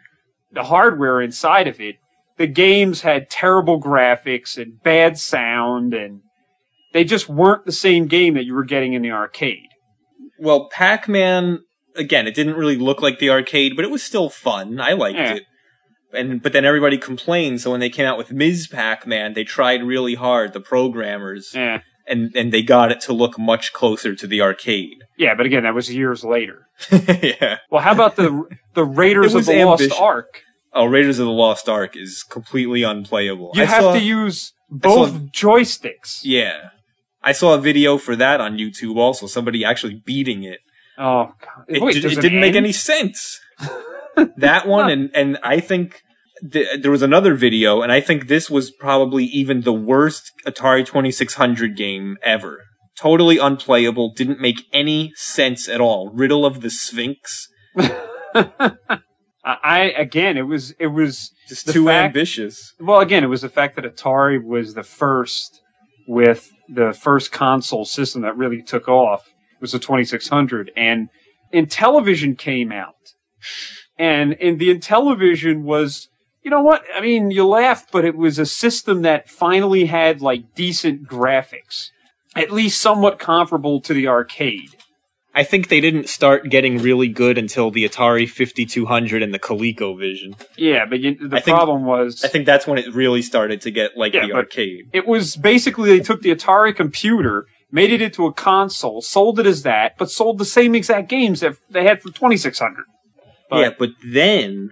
the 0.50 0.64
hardware 0.64 1.20
inside 1.20 1.68
of 1.68 1.80
it, 1.80 1.96
the 2.38 2.46
games 2.46 3.02
had 3.02 3.28
terrible 3.28 3.80
graphics 3.80 4.56
and 4.56 4.82
bad 4.82 5.18
sound, 5.18 5.92
and 5.92 6.22
they 6.94 7.04
just 7.04 7.28
weren't 7.28 7.66
the 7.66 7.72
same 7.72 8.06
game 8.06 8.34
that 8.34 8.46
you 8.46 8.54
were 8.54 8.64
getting 8.64 8.94
in 8.94 9.02
the 9.02 9.10
arcade. 9.10 9.68
Well, 10.38 10.68
Pac-Man 10.70 11.60
again, 11.94 12.26
it 12.26 12.34
didn't 12.34 12.56
really 12.56 12.76
look 12.76 13.02
like 13.02 13.18
the 13.18 13.30
arcade, 13.30 13.76
but 13.76 13.84
it 13.84 13.90
was 13.90 14.02
still 14.02 14.30
fun. 14.30 14.80
I 14.80 14.92
liked 14.92 15.18
it. 15.18 15.44
And 16.12 16.42
but 16.42 16.52
then 16.52 16.64
everybody 16.64 16.98
complained, 16.98 17.60
so 17.60 17.70
when 17.70 17.80
they 17.80 17.90
came 17.90 18.06
out 18.06 18.16
with 18.18 18.32
Ms. 18.32 18.68
Pac-Man, 18.68 19.34
they 19.34 19.44
tried 19.44 19.82
really 19.82 20.14
hard, 20.14 20.52
the 20.52 20.60
programmers, 20.60 21.52
Yeah, 21.54 21.80
and 22.06 22.34
and 22.36 22.52
they 22.52 22.62
got 22.62 22.90
it 22.92 23.00
to 23.02 23.12
look 23.12 23.38
much 23.38 23.72
closer 23.72 24.14
to 24.14 24.26
the 24.26 24.40
arcade. 24.40 25.04
yeah, 25.18 25.34
but 25.34 25.46
again, 25.46 25.64
that 25.64 25.75
was 25.75 25.92
years 25.92 26.25
later. 26.25 26.66
yeah. 27.22 27.58
Well, 27.70 27.82
how 27.82 27.92
about 27.92 28.16
the 28.16 28.44
the 28.75 28.84
Raiders 29.02 29.34
of 29.34 29.46
the 29.46 29.64
Lost. 29.64 29.92
Ark? 30.00 30.42
Oh, 30.72 30.84
Raiders 30.84 31.18
of 31.18 31.26
the 31.26 31.32
Lost 31.32 31.68
Ark 31.68 31.96
is 31.96 32.22
completely 32.22 32.82
unplayable. 32.82 33.50
You 33.54 33.62
I 33.62 33.66
have 33.66 33.82
saw- 33.82 33.94
to 33.94 34.00
use 34.00 34.40
saw- 34.48 34.52
both 34.70 35.12
joysticks. 35.32 36.20
Yeah. 36.22 36.70
I 37.22 37.32
saw 37.32 37.54
a 37.54 37.58
video 37.58 37.98
for 37.98 38.14
that 38.14 38.40
on 38.40 38.56
YouTube 38.58 38.96
also, 38.96 39.26
somebody 39.26 39.64
actually 39.64 39.94
beating 40.04 40.44
it. 40.44 40.60
Oh, 40.96 41.32
God. 41.40 41.64
It, 41.66 41.82
Wait, 41.82 42.00
does 42.00 42.16
it 42.16 42.20
didn't 42.20 42.40
make 42.40 42.54
any 42.54 42.72
sense. 42.72 43.40
that 44.37 44.66
one 44.66 44.90
and 44.90 45.11
and 45.14 45.38
I 45.42 45.61
think 45.61 46.02
th- 46.52 46.80
there 46.82 46.90
was 46.90 47.02
another 47.02 47.35
video 47.35 47.82
and 47.82 47.90
I 47.92 48.00
think 48.00 48.28
this 48.28 48.49
was 48.50 48.70
probably 48.70 49.25
even 49.25 49.62
the 49.62 49.73
worst 49.73 50.32
Atari 50.46 50.85
2600 50.85 51.76
game 51.76 52.16
ever. 52.23 52.64
Totally 52.99 53.37
unplayable, 53.37 54.12
didn't 54.14 54.40
make 54.40 54.62
any 54.73 55.12
sense 55.16 55.68
at 55.68 55.80
all. 55.82 56.11
Riddle 56.14 56.46
of 56.46 56.62
the 56.62 56.70
Sphinx, 56.70 57.46
I, 59.44 59.92
again, 59.96 60.37
it 60.37 60.42
was 60.46 60.73
it 60.80 60.88
was 60.88 61.30
just 61.49 61.68
too 61.68 61.87
fact- 61.87 62.06
ambitious. 62.06 62.75
well, 62.80 63.00
again, 63.00 63.23
it 63.23 63.28
was 63.28 63.42
the 63.42 63.49
fact 63.49 63.76
that 63.76 63.85
Atari 63.85 64.42
was 64.42 64.75
the 64.75 64.82
first 64.82 65.61
with 66.08 66.50
the 66.68 66.92
first 66.92 67.32
console 67.32 67.85
system 67.85 68.23
that 68.23 68.37
really 68.37 68.62
took 68.62 68.88
off 68.88 69.23
was 69.61 69.73
the 69.73 69.78
2600, 69.78 70.70
and 70.76 71.08
Intellivision 71.54 72.37
came 72.37 72.73
out, 72.73 72.94
and 73.98 74.34
and 74.40 74.58
the 74.58 74.74
Intellivision 74.74 75.62
was. 75.62 76.08
You 76.42 76.50
know 76.50 76.62
what? 76.62 76.84
I 76.94 77.00
mean, 77.00 77.32
you 77.32 77.44
laugh, 77.44 77.90
but 77.90 78.04
it 78.04 78.14
was 78.16 78.38
a 78.38 78.46
system 78.46 79.02
that 79.02 79.28
finally 79.28 79.86
had 79.86 80.20
like 80.22 80.54
decent 80.54 81.08
graphics, 81.08 81.90
at 82.36 82.52
least 82.52 82.80
somewhat 82.80 83.18
comparable 83.18 83.80
to 83.80 83.92
the 83.92 84.06
arcade. 84.06 84.76
I 85.34 85.42
think 85.42 85.68
they 85.68 85.80
didn't 85.80 86.08
start 86.08 86.48
getting 86.48 86.78
really 86.78 87.08
good 87.08 87.36
until 87.36 87.72
the 87.72 87.82
Atari 87.86 88.30
5200 88.30 89.24
and 89.24 89.34
the 89.34 89.40
ColecoVision. 89.40 90.40
Yeah, 90.56 90.86
but 90.86 91.00
you, 91.00 91.16
the 91.28 91.36
I 91.36 91.40
think- 91.40 91.56
problem 91.56 91.84
was 91.84 92.24
I 92.24 92.28
think 92.28 92.46
that's 92.46 92.64
when 92.64 92.78
it 92.78 92.94
really 92.94 93.22
started 93.22 93.60
to 93.62 93.72
get 93.72 93.96
like 93.96 94.14
Yeah, 94.14 94.28
the 94.28 94.32
arcade. 94.34 94.84
it 94.92 95.06
was 95.06 95.34
basically 95.36 95.90
they 95.90 96.00
took 96.04 96.22
the 96.22 96.30
Atari 96.32 96.74
computer, 96.74 97.46
made 97.72 97.90
it 97.92 98.00
into 98.00 98.24
a 98.24 98.32
console, 98.32 99.02
sold 99.02 99.40
it 99.40 99.46
as 99.46 99.64
that, 99.64 99.98
but 99.98 100.12
sold 100.12 100.38
the 100.38 100.44
same 100.44 100.76
exact 100.76 101.08
games 101.08 101.40
that 101.40 101.56
they 101.68 101.82
had 101.82 102.00
for 102.00 102.10
2600. 102.12 102.84
But- 103.50 103.58
yeah, 103.60 103.70
but 103.78 103.90
then 104.04 104.70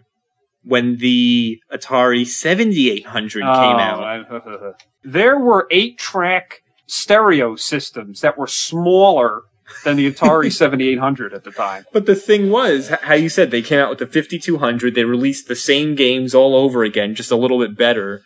when 0.62 0.96
the 0.96 1.60
Atari 1.72 2.26
7800 2.26 3.40
came 3.40 3.46
Oh, 3.46 3.52
out, 3.52 4.04
I- 4.04 4.72
there 5.04 5.38
were 5.38 5.66
eight 5.70 5.98
track 5.98 6.62
stereo 6.86 7.56
systems 7.56 8.20
that 8.20 8.36
were 8.38 8.46
smaller 8.46 9.42
than 9.84 9.96
the 9.96 10.10
Atari 10.10 10.52
7800 10.52 11.32
at 11.34 11.44
the 11.44 11.50
time. 11.50 11.84
but 11.92 12.06
the 12.06 12.14
thing 12.14 12.50
was, 12.50 12.88
how 12.88 13.14
you 13.14 13.28
said 13.28 13.50
they 13.50 13.62
came 13.62 13.78
out 13.80 13.90
with 13.90 13.98
the 13.98 14.06
5200, 14.06 14.94
they 14.94 15.04
released 15.04 15.48
the 15.48 15.56
same 15.56 15.94
games 15.94 16.34
all 16.34 16.54
over 16.54 16.84
again, 16.84 17.14
just 17.14 17.30
a 17.30 17.36
little 17.36 17.58
bit 17.58 17.76
better. 17.76 18.22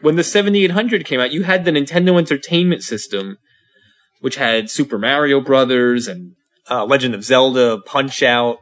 When 0.00 0.16
the 0.16 0.24
7800 0.24 1.04
came 1.04 1.20
out, 1.20 1.32
you 1.32 1.42
had 1.44 1.64
the 1.64 1.70
Nintendo 1.70 2.16
Entertainment 2.18 2.82
System, 2.82 3.36
which 4.20 4.36
had 4.36 4.70
Super 4.70 4.98
Mario 4.98 5.40
Brothers 5.40 6.08
and 6.08 6.32
uh, 6.70 6.84
Legend 6.84 7.14
of 7.14 7.22
Zelda, 7.24 7.78
Punch 7.84 8.22
Out, 8.22 8.58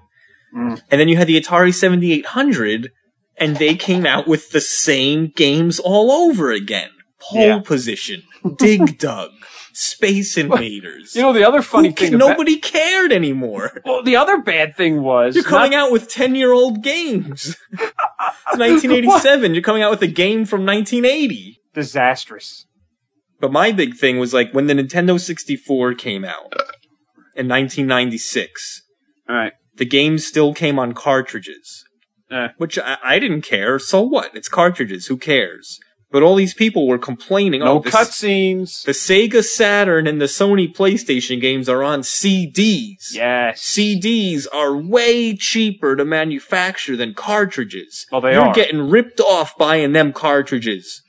Mm. 0.57 0.81
and 0.91 1.01
then 1.01 1.09
you 1.09 1.17
had 1.17 1.27
the 1.27 1.41
Atari 1.41 1.75
7800, 1.75 2.91
and 3.37 3.57
they 3.57 3.75
came 3.75 4.07
out 4.07 4.27
with 4.27 4.51
the 4.51 4.61
same 4.61 5.29
games 5.37 5.79
all 5.79 6.11
over 6.11 6.51
again. 6.51 6.91
Pole 7.21 7.43
Yeah. 7.47 7.59
position, 7.61 8.23
Dig 8.57 8.97
Dug, 9.07 9.31
Space 9.73 10.39
Invaders. 10.39 11.15
You 11.17 11.23
know, 11.23 11.33
the 11.33 11.47
other 11.47 11.63
funny 11.63 11.93
ca- 11.93 12.07
thing 12.07 12.15
about, 12.15 12.29
nobody 12.29 12.57
cared 12.59 13.13
anymore. 13.13 13.83
well, 13.85 14.03
the 14.03 14.17
other 14.17 14.39
bad 14.41 14.77
thing 14.77 15.03
was 15.03 15.35
You're 15.35 15.45
coming 15.45 15.73
not- 15.73 15.87
out 15.89 15.93
with 15.93 16.09
10 16.09 16.35
year 16.37 16.53
old 16.53 16.83
games. 16.83 17.57
it's 17.73 17.93
1987. 18.57 19.53
You're 19.55 19.63
coming 19.63 19.83
out 19.83 19.91
with 19.91 20.03
a 20.03 20.07
game 20.07 20.45
from 20.45 20.65
1980. 20.65 21.61
disastrous. 21.75 22.67
But 23.41 23.53
my 23.53 23.71
big 23.73 23.95
thing 23.97 24.19
was 24.19 24.33
like 24.33 24.53
when 24.53 24.67
the 24.67 24.75
Nintendo 24.75 25.21
64 25.21 25.95
came 25.95 26.25
out 26.25 26.53
in 27.37 27.47
1996, 27.49 28.83
All 29.29 29.37
right. 29.37 29.53
The 29.79 29.87
game 29.87 30.19
still 30.19 30.55
came 30.55 30.79
on 30.79 30.93
cartridges. 30.93 31.85
Eh. 32.31 32.49
Which 32.59 32.79
I, 32.79 32.99
I 33.03 33.19
didn't 33.19 33.43
care. 33.43 33.79
So 33.79 34.03
what? 34.03 34.35
It's 34.35 34.49
cartridges. 34.49 35.07
Who 35.07 35.17
cares? 35.17 35.79
But 36.11 36.23
all 36.23 36.37
these 36.37 36.55
people 36.55 36.87
were 36.87 36.99
complaining. 36.99 37.61
No 37.61 37.79
oh, 37.79 37.83
cutscenes. 37.83 38.83
The 38.85 38.93
Sega 38.93 39.45
Saturn 39.45 40.07
and 40.07 40.21
the 40.21 40.27
Sony 40.27 40.75
PlayStation 40.75 41.39
games 41.39 41.69
are 41.69 41.83
on 41.83 42.01
CDs. 42.01 43.13
Yes. 43.13 43.61
CDs 43.61 44.47
are 44.53 44.75
way 44.75 45.37
cheaper 45.37 45.97
to 45.97 46.07
manufacture 46.07 46.97
than 46.97 47.13
cartridges. 47.13 48.07
Well, 48.11 48.23
they 48.23 48.33
You're 48.33 48.47
are. 48.47 48.55
getting 48.55 48.89
ripped 48.89 49.21
off 49.21 49.57
buying 49.59 49.93
them 49.93 50.15
cartridges. 50.15 51.03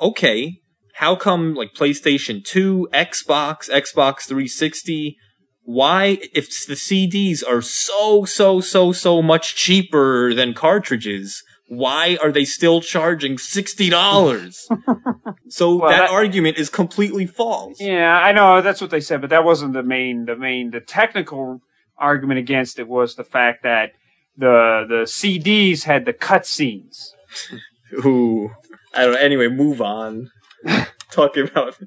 Okay, 0.00 0.62
how 0.94 1.14
come 1.14 1.54
like 1.54 1.74
PlayStation 1.74 2.42
2, 2.42 2.88
Xbox, 2.92 3.68
Xbox 3.68 4.22
360, 4.26 5.16
why 5.64 6.18
if 6.34 6.66
the 6.66 6.74
CDs 6.74 7.42
are 7.46 7.62
so 7.62 8.24
so 8.24 8.60
so 8.60 8.92
so 8.92 9.22
much 9.22 9.54
cheaper 9.54 10.34
than 10.34 10.54
cartridges, 10.54 11.44
why 11.68 12.18
are 12.22 12.32
they 12.32 12.44
still 12.44 12.80
charging 12.80 13.36
$60? 13.36 14.52
so 15.48 15.76
Well, 15.76 15.90
that, 15.90 15.98
that- 15.98 16.10
argument 16.10 16.58
is 16.58 16.68
completely 16.68 17.26
false. 17.26 17.80
Yeah, 17.80 18.14
I 18.14 18.32
know 18.32 18.60
that's 18.60 18.80
what 18.80 18.90
they 18.90 19.00
said, 19.00 19.20
but 19.20 19.30
that 19.30 19.44
wasn't 19.44 19.72
the 19.72 19.82
main. 19.82 20.26
The 20.26 20.36
main, 20.36 20.70
the 20.70 20.80
technical 20.80 21.60
argument 21.96 22.38
against 22.40 22.78
it 22.78 22.88
was 22.88 23.14
the 23.14 23.24
fact 23.24 23.62
that 23.62 23.92
the 24.36 24.84
the 24.88 25.02
CDs 25.04 25.84
had 25.84 26.04
the 26.04 26.12
cutscenes. 26.12 27.08
Ooh. 28.04 28.50
I 28.94 29.02
don't 29.04 29.12
know. 29.12 29.18
Anyway, 29.20 29.48
move 29.48 29.80
on. 29.80 30.30
Talking 31.10 31.48
about 31.48 31.78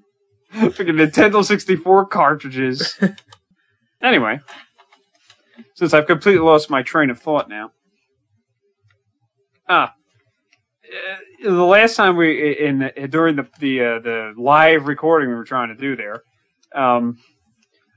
Freaking 0.54 1.00
Nintendo 1.00 1.44
64 1.44 2.06
cartridges. 2.08 2.98
Anyway, 4.02 4.40
since 5.76 5.94
I've 5.94 6.08
completely 6.08 6.42
lost 6.42 6.70
my 6.70 6.84
train 6.84 7.10
of 7.10 7.20
thought 7.20 7.50
now. 7.50 7.72
Ah, 9.68 9.94
uh, 10.86 11.18
the 11.44 11.52
last 11.52 11.96
time 11.96 12.16
we 12.16 12.58
in 12.60 12.92
during 13.10 13.36
the 13.36 13.48
the 13.60 13.82
uh, 13.82 14.00
the 14.00 14.34
live 14.38 14.88
recording 14.88 15.30
we 15.30 15.36
were 15.36 15.44
trying 15.44 15.70
to 15.70 15.76
do 15.76 15.96
there, 15.96 16.22
um, 16.74 17.18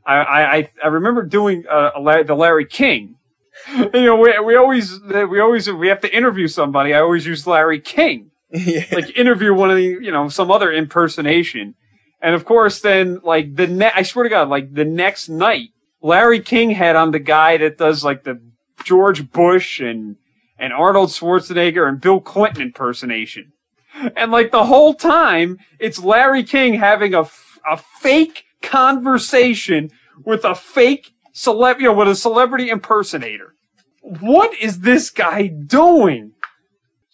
I 0.07 0.17
I 0.17 0.71
I 0.83 0.89
remember 0.89 1.25
doing 1.25 1.65
uh, 1.69 1.91
a 1.97 2.01
La- 2.01 2.23
the 2.23 2.35
Larry 2.35 2.67
King. 2.67 3.17
you 3.77 3.91
know, 4.07 4.17
we 4.17 4.39
we 4.41 4.57
always 4.57 4.99
we 5.03 5.41
always 5.41 5.71
we 5.71 5.89
have 5.89 6.01
to 6.01 6.17
interview 6.17 6.49
somebody. 6.49 6.95
I 6.95 7.01
always 7.01 7.27
use 7.27 7.47
Larry 7.47 7.81
King 7.81 8.31
yeah. 8.53 8.85
like 8.93 9.17
interview 9.17 9.53
one 9.53 9.71
of 9.71 9.77
the 9.77 9.83
you 9.83 10.11
know 10.11 10.29
some 10.29 10.51
other 10.51 10.73
impersonation 10.73 11.75
and 12.23 12.35
of 12.35 12.45
course 12.47 12.81
then 12.81 13.21
like 13.23 13.55
the 13.57 13.67
ne- 13.67 13.93
i 13.95 14.03
swear 14.03 14.23
to 14.23 14.31
god 14.31 14.49
like 14.49 14.73
the 14.73 14.87
next 14.87 15.29
night 15.29 15.69
larry 16.03 16.41
king 16.41 16.71
had 16.71 16.97
on 16.97 17.11
the 17.11 17.19
guy 17.19 17.57
that 17.57 17.79
does 17.79 18.05
like 18.05 18.25
the 18.25 18.41
george 18.85 19.31
bush 19.33 19.81
and 19.81 20.17
and 20.59 20.73
arnold 20.73 21.11
schwarzenegger 21.11 21.89
and 21.89 22.01
bill 22.01 22.21
clinton 22.21 22.63
impersonation 22.63 23.53
And 24.17 24.31
like 24.31 24.53
the 24.53 24.67
whole 24.67 24.95
time, 24.95 25.59
it's 25.79 25.99
Larry 25.99 26.45
King 26.45 26.75
having 26.75 27.15
a, 27.15 27.23
f- 27.23 27.59
a 27.69 27.77
fake 27.77 28.45
conversation 28.63 29.91
with 30.25 30.45
a 30.45 30.55
fake 30.55 31.13
celeb, 31.35 31.79
you 31.81 31.87
know, 31.87 31.95
with 31.95 32.09
a 32.09 32.15
celebrity 32.15 32.69
impersonator. 32.69 33.55
What 34.03 34.57
is 34.61 34.81
this 34.81 35.11
guy 35.11 35.49
doing? 35.49 36.33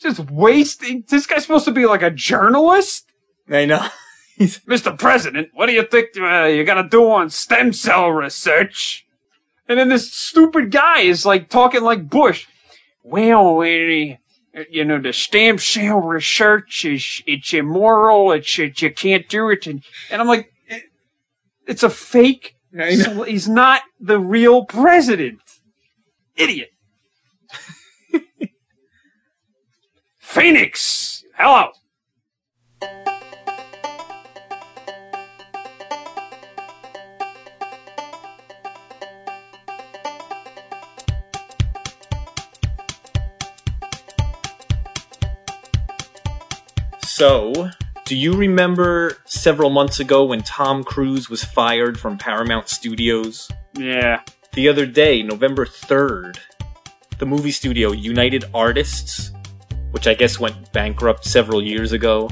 Just 0.01 0.31
wasting. 0.31 1.05
This 1.09 1.27
guy's 1.27 1.43
supposed 1.43 1.65
to 1.65 1.73
be 1.73 1.87
like 1.87 2.03
a 2.03 2.11
journalist? 2.11 3.07
I 3.49 3.65
know. 3.65 3.87
He's 4.37 4.59
Mr. 4.61 4.97
President, 4.99 5.51
what 5.55 5.67
do 5.67 5.73
you 5.73 5.85
think 5.85 6.09
uh, 6.19 6.45
you 6.45 6.65
gotta 6.65 6.89
do 6.89 7.11
on 7.11 7.31
stem 7.31 7.73
cell 7.73 8.11
research? 8.11 9.07
And 9.69 9.79
then 9.79 9.89
this 9.89 10.13
stupid 10.13 10.71
guy 10.71 11.01
is 11.01 11.25
like 11.25 11.49
talking 11.49 11.83
like 11.83 12.09
Bush. 12.11 12.47
Well, 13.03 13.57
we, 13.57 14.19
you 14.71 14.85
know, 14.85 15.01
the 15.01 15.13
stem 15.13 15.59
cell 15.59 16.01
research 16.01 16.85
is 16.85 17.23
it's 17.27 17.55
immoral. 17.55 18.33
It's, 18.33 18.59
it's 18.59 18.83
you 18.83 18.93
can't 18.93 19.29
do 19.29 19.51
it, 19.51 19.67
and, 19.67 19.83
and 20.11 20.21
I'm 20.21 20.29
like, 20.29 20.51
it- 20.67 20.85
it's 21.67 21.83
a 21.83 21.91
fake. 21.91 22.57
So 23.05 23.23
he's 23.23 23.49
not 23.49 23.83
the 24.01 24.19
real 24.19 24.65
president. 24.65 25.39
Idiot. 26.37 26.71
Phoenix, 30.19 31.23
hello. 31.37 31.71
So, 47.17 47.71
do 48.07 48.17
you 48.17 48.33
remember 48.33 49.19
several 49.25 49.71
months 49.71 50.01
ago 50.01 50.25
when 50.25 50.43
Tom 50.43 50.83
Cruise 50.83 51.31
was 51.31 51.45
fired 51.45 51.97
from 51.97 52.19
Paramount 52.19 52.69
Studios? 52.69 53.49
Yeah. 53.79 54.23
The 54.55 54.69
other 54.69 54.85
day, 54.85 55.23
November 55.23 55.65
3rd, 55.65 56.39
the 57.19 57.25
movie 57.25 57.53
studio 57.53 57.93
United 57.93 58.47
Artists, 58.53 59.31
which 59.93 60.09
I 60.09 60.15
guess 60.15 60.41
went 60.41 60.73
bankrupt 60.73 61.25
several 61.25 61.63
years 61.63 61.93
ago. 61.93 62.29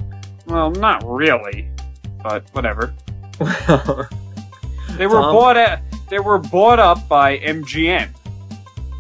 Well, 0.47 0.73
not 0.73 1.01
really, 1.07 1.71
but 2.21 2.45
whatever. 2.53 2.93
They 4.99 5.07
were 5.07 5.21
Tom? 5.21 5.33
bought 5.33 5.57
at, 5.57 5.81
they 6.11 6.19
were 6.19 6.39
bought 6.39 6.79
up 6.81 7.09
by 7.09 7.39
MGM. 7.39 8.11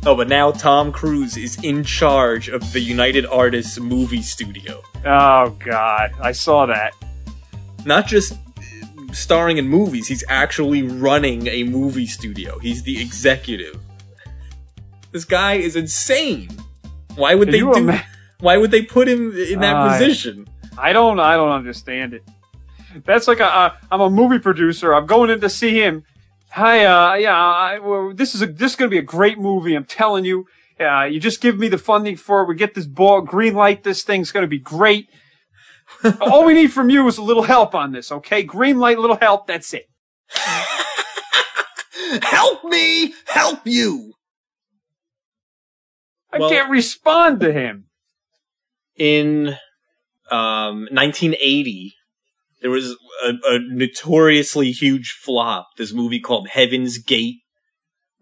Oh, 0.07 0.15
but 0.17 0.29
now 0.29 0.51
Tom 0.51 0.93
Cruise 0.93 1.37
is 1.37 1.57
in 1.63 1.85
charge 1.85 2.49
of 2.49 2.73
the 2.73 2.81
United 2.81 3.27
Artists 3.27 3.79
movie 3.79 4.23
studio. 4.23 4.83
Oh 5.05 5.51
god, 5.65 6.13
I 6.21 6.33
saw 6.33 6.67
that. 6.67 6.93
Not 7.85 8.07
just 8.07 8.35
starring 9.13 9.59
in 9.59 9.69
movies, 9.69 10.07
he's 10.09 10.25
actually 10.29 10.83
running 10.83 11.47
a 11.49 11.65
movie 11.65 12.07
studio. 12.07 12.59
He's 12.59 12.83
the 12.83 13.01
executive. 13.01 13.81
This 15.11 15.25
guy 15.25 15.55
is 15.55 15.77
insane. 15.77 16.49
Why 17.17 17.35
would 17.35 17.49
Can 17.49 17.53
they 17.53 17.59
do 17.59 17.75
ima- 17.75 18.05
Why 18.41 18.57
would 18.57 18.71
they 18.71 18.83
put 18.83 19.07
him 19.09 19.37
in 19.37 19.61
that 19.61 19.77
Uh, 19.77 19.93
position? 19.99 20.49
I 20.79 20.93
don't 20.93 21.21
I 21.21 21.37
don't 21.37 21.51
understand 21.53 22.15
it. 22.15 22.25
That's 23.05 23.29
like 23.29 23.41
a 23.41 23.47
uh, 23.47 23.75
I'm 23.91 24.01
a 24.01 24.11
movie 24.11 24.39
producer. 24.39 24.95
I'm 24.95 25.07
going 25.07 25.31
in 25.31 25.41
to 25.41 25.49
see 25.51 25.81
him. 25.81 26.05
Hi, 26.55 26.85
uh, 26.85 27.15
yeah, 27.15 27.35
I, 27.35 27.79
well, 27.79 28.13
this 28.15 28.35
is 28.35 28.43
a 28.43 28.47
this 28.47 28.73
is 28.73 28.77
gonna 28.77 28.91
be 28.91 28.99
a 28.99 29.03
great 29.03 29.39
movie. 29.39 29.75
I'm 29.75 29.85
telling 29.85 30.25
you. 30.25 30.47
Uh, 30.81 31.05
you 31.05 31.21
just 31.21 31.41
give 31.41 31.59
me 31.59 31.69
the 31.69 31.79
funding 31.79 32.17
for 32.17 32.43
it. 32.43 32.49
We 32.49 32.57
get 32.57 32.75
this 32.75 32.87
ball, 32.87 33.21
green 33.21 33.55
light. 33.55 33.85
This 33.85 34.03
thing's 34.03 34.33
gonna 34.33 34.47
be 34.49 34.59
great. 34.59 35.09
All 36.21 36.45
we 36.45 36.55
need 36.55 36.73
from 36.73 36.91
you 36.91 37.07
is 37.07 37.19
a 37.19 37.23
little 37.23 37.43
help 37.45 37.75
on 37.75 37.93
this, 37.93 38.11
okay? 38.11 38.43
Green 38.43 38.79
light, 38.79 38.99
little 38.99 39.17
help. 39.17 39.47
That's 39.47 39.73
it. 39.75 39.89
Help 42.23 42.65
me! 42.65 43.15
Help 43.27 43.61
you! 43.67 44.13
I 46.33 46.39
Well- 46.39 46.51
can't 46.51 46.71
respond 46.71 47.41
to 47.41 47.53
him. 47.53 47.87
in 48.97 49.57
um, 50.31 50.87
1980, 50.91 51.95
there 52.63 52.71
was 52.71 52.97
a, 53.25 53.33
a 53.45 53.59
notoriously 53.61 54.71
huge 54.73 55.11
flop. 55.23 55.69
This 55.77 55.93
movie 55.93 56.21
called 56.21 56.49
Heaven's 56.49 56.99
Gate 56.99 57.37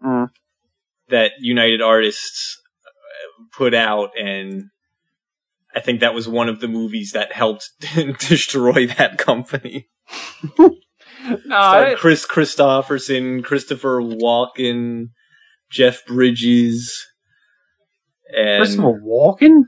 Mm. 0.03 0.29
that 1.09 1.33
United 1.39 1.79
Artists 1.79 2.59
uh, 2.85 3.43
put 3.55 3.75
out, 3.75 4.09
and 4.19 4.63
I 5.75 5.79
think 5.79 5.99
that 5.99 6.15
was 6.15 6.27
one 6.27 6.49
of 6.49 6.59
the 6.59 6.67
movies 6.67 7.11
that 7.13 7.33
helped 7.33 7.69
destroy 8.19 8.87
that 8.87 9.19
company. 9.19 9.87
No, 10.57 10.71
Starred 11.45 11.97
Kris 11.99 12.25
Kristofferson, 12.25 13.43
Christopher 13.43 14.01
Walken, 14.01 15.09
Jeff 15.69 16.03
Bridges, 16.07 17.05
and 18.35 18.61
Christopher 18.63 18.99
Walken, 19.05 19.65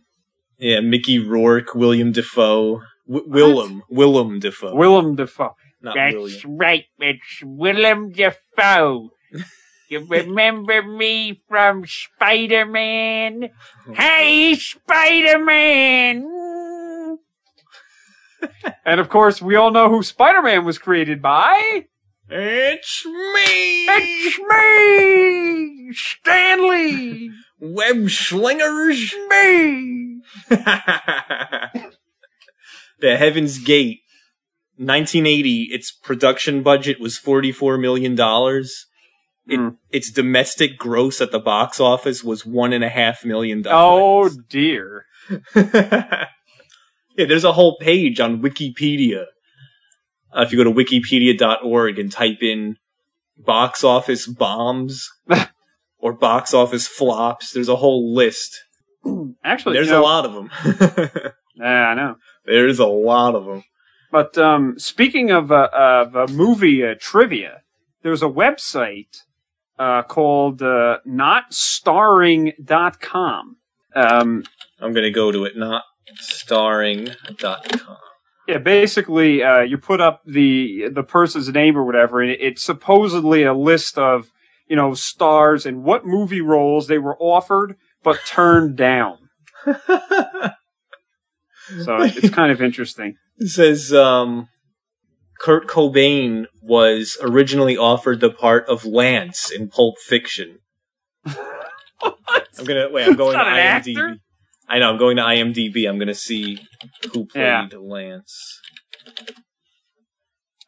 Yeah, 0.57 0.79
Mickey 0.79 1.19
Rourke, 1.19 1.75
William 1.75 2.11
Defoe, 2.11 2.81
w- 3.07 3.25
Willem, 3.29 3.83
Willem 3.89 4.39
Defoe, 4.39 4.75
Willem 4.75 5.15
Dafoe. 5.15 5.55
not 5.81 5.95
That's 5.95 6.13
William. 6.15 6.57
right, 6.57 6.85
it's 6.99 7.41
Willem 7.43 8.11
Dafoe. 8.11 9.09
You 9.89 9.99
remember 10.09 10.81
me 10.81 11.43
from 11.47 11.85
Spider 11.85 12.65
Man? 12.65 13.49
Oh, 13.87 13.93
hey, 13.93 14.55
Spider 14.55 15.37
Man! 15.43 16.23
And 18.85 18.99
of 18.99 19.07
course, 19.09 19.41
we 19.41 19.55
all 19.55 19.71
know 19.71 19.87
who 19.89 20.03
Spider-Man 20.03 20.65
was 20.65 20.77
created 20.77 21.21
by. 21.21 21.85
It's 22.29 23.05
me, 23.05 23.85
It's 23.87 24.39
me, 24.39 25.93
Stan 25.93 26.69
Lee. 26.69 27.31
Web 27.59 28.09
Slingers. 28.09 29.13
Me. 29.29 30.21
the 32.99 33.17
Heaven's 33.17 33.57
Gate, 33.59 33.99
1980. 34.77 35.69
Its 35.71 35.91
production 35.91 36.63
budget 36.63 36.99
was 36.99 37.17
44 37.17 37.77
million 37.77 38.15
dollars. 38.15 38.85
It, 39.45 39.57
Hmm. 39.59 39.69
Its 39.89 40.09
domestic 40.09 40.77
gross 40.77 41.19
at 41.19 41.31
the 41.31 41.39
box 41.39 41.79
office 41.81 42.23
was 42.23 42.45
one 42.45 42.71
and 42.71 42.83
a 42.83 42.89
half 42.89 43.25
million 43.25 43.59
Oh 43.67 43.69
dollars. 43.69 44.37
Oh 44.37 44.41
dear. 44.49 45.05
yeah, 45.55 47.25
there's 47.27 47.43
a 47.43 47.53
whole 47.53 47.77
page 47.79 48.19
on 48.21 48.41
Wikipedia. 48.41 49.25
Uh, 50.35 50.41
if 50.41 50.51
you 50.51 50.57
go 50.57 50.63
to 50.63 50.71
wikipedia.org 50.71 51.99
and 51.99 52.11
type 52.11 52.41
in 52.41 52.77
box 53.37 53.83
office 53.83 54.27
bombs 54.27 55.07
or 55.97 56.13
box 56.13 56.53
office 56.53 56.87
flops, 56.87 57.51
there's 57.51 57.69
a 57.69 57.75
whole 57.77 58.13
list. 58.13 58.57
Actually, 59.43 59.73
There's 59.73 59.87
you 59.87 59.93
know, 59.93 60.01
a 60.01 60.03
lot 60.03 60.25
of 60.25 60.33
them. 60.33 60.49
Yeah, 61.63 61.87
I 61.87 61.93
know. 61.95 62.15
there's 62.45 62.79
a 62.79 62.85
lot 62.85 63.35
of 63.35 63.45
them. 63.45 63.63
But 64.11 64.37
um, 64.37 64.77
speaking 64.77 65.31
of 65.31 65.51
uh, 65.51 65.69
of 65.73 66.15
uh, 66.15 66.27
movie 66.29 66.85
uh, 66.85 66.93
trivia, 66.99 67.61
there's 68.03 68.21
a 68.21 68.27
website 68.27 69.21
uh, 69.79 70.03
called 70.03 70.61
uh, 70.61 70.99
notstarring.com. 71.07 73.57
Um, 73.95 74.43
I'm 74.79 74.93
gonna 74.93 75.11
go 75.11 75.31
to 75.31 75.45
it, 75.45 75.57
not 75.57 75.83
starring.com. 76.15 77.57
yeah, 78.47 78.57
basically, 78.57 79.41
uh, 79.41 79.61
you 79.61 79.77
put 79.77 80.01
up 80.01 80.21
the 80.25 80.89
the 80.89 81.03
person's 81.03 81.49
name 81.49 81.77
or 81.77 81.83
whatever, 81.83 82.21
and 82.21 82.31
it's 82.31 82.61
supposedly 82.61 83.43
a 83.43 83.53
list 83.53 83.97
of 83.97 84.29
you 84.67 84.75
know 84.75 84.93
stars 84.93 85.65
and 85.65 85.83
what 85.83 86.05
movie 86.05 86.41
roles 86.41 86.87
they 86.87 86.99
were 86.99 87.17
offered 87.17 87.75
but 88.03 88.19
turned 88.27 88.75
down. 88.75 89.17
So 91.83 91.97
it's 92.01 92.29
kind 92.29 92.51
of 92.51 92.61
interesting. 92.61 93.15
It 93.39 93.47
says 93.49 93.91
um, 93.91 94.47
Kurt 95.39 95.67
Cobain 95.67 96.45
was 96.61 97.17
originally 97.19 97.75
offered 97.75 98.19
the 98.19 98.29
part 98.29 98.67
of 98.69 98.85
Lance 98.85 99.49
in 99.51 99.69
Pulp 99.69 99.95
Fiction. 99.99 100.59
I'm 101.25 102.65
gonna 102.65 102.89
wait. 102.91 103.07
I'm 103.07 103.15
going 103.15 103.33
to 103.37 103.43
IMDb. 103.43 103.57
actor? 103.97 104.15
I 104.69 104.77
know. 104.79 104.91
I'm 104.91 104.97
going 104.99 105.17
to 105.17 105.23
IMDb. 105.23 105.89
I'm 105.89 105.97
gonna 105.97 106.13
see 106.13 106.59
who 107.11 107.25
played 107.25 107.41
Yeah. 107.41 107.67
Lance. 107.79 108.59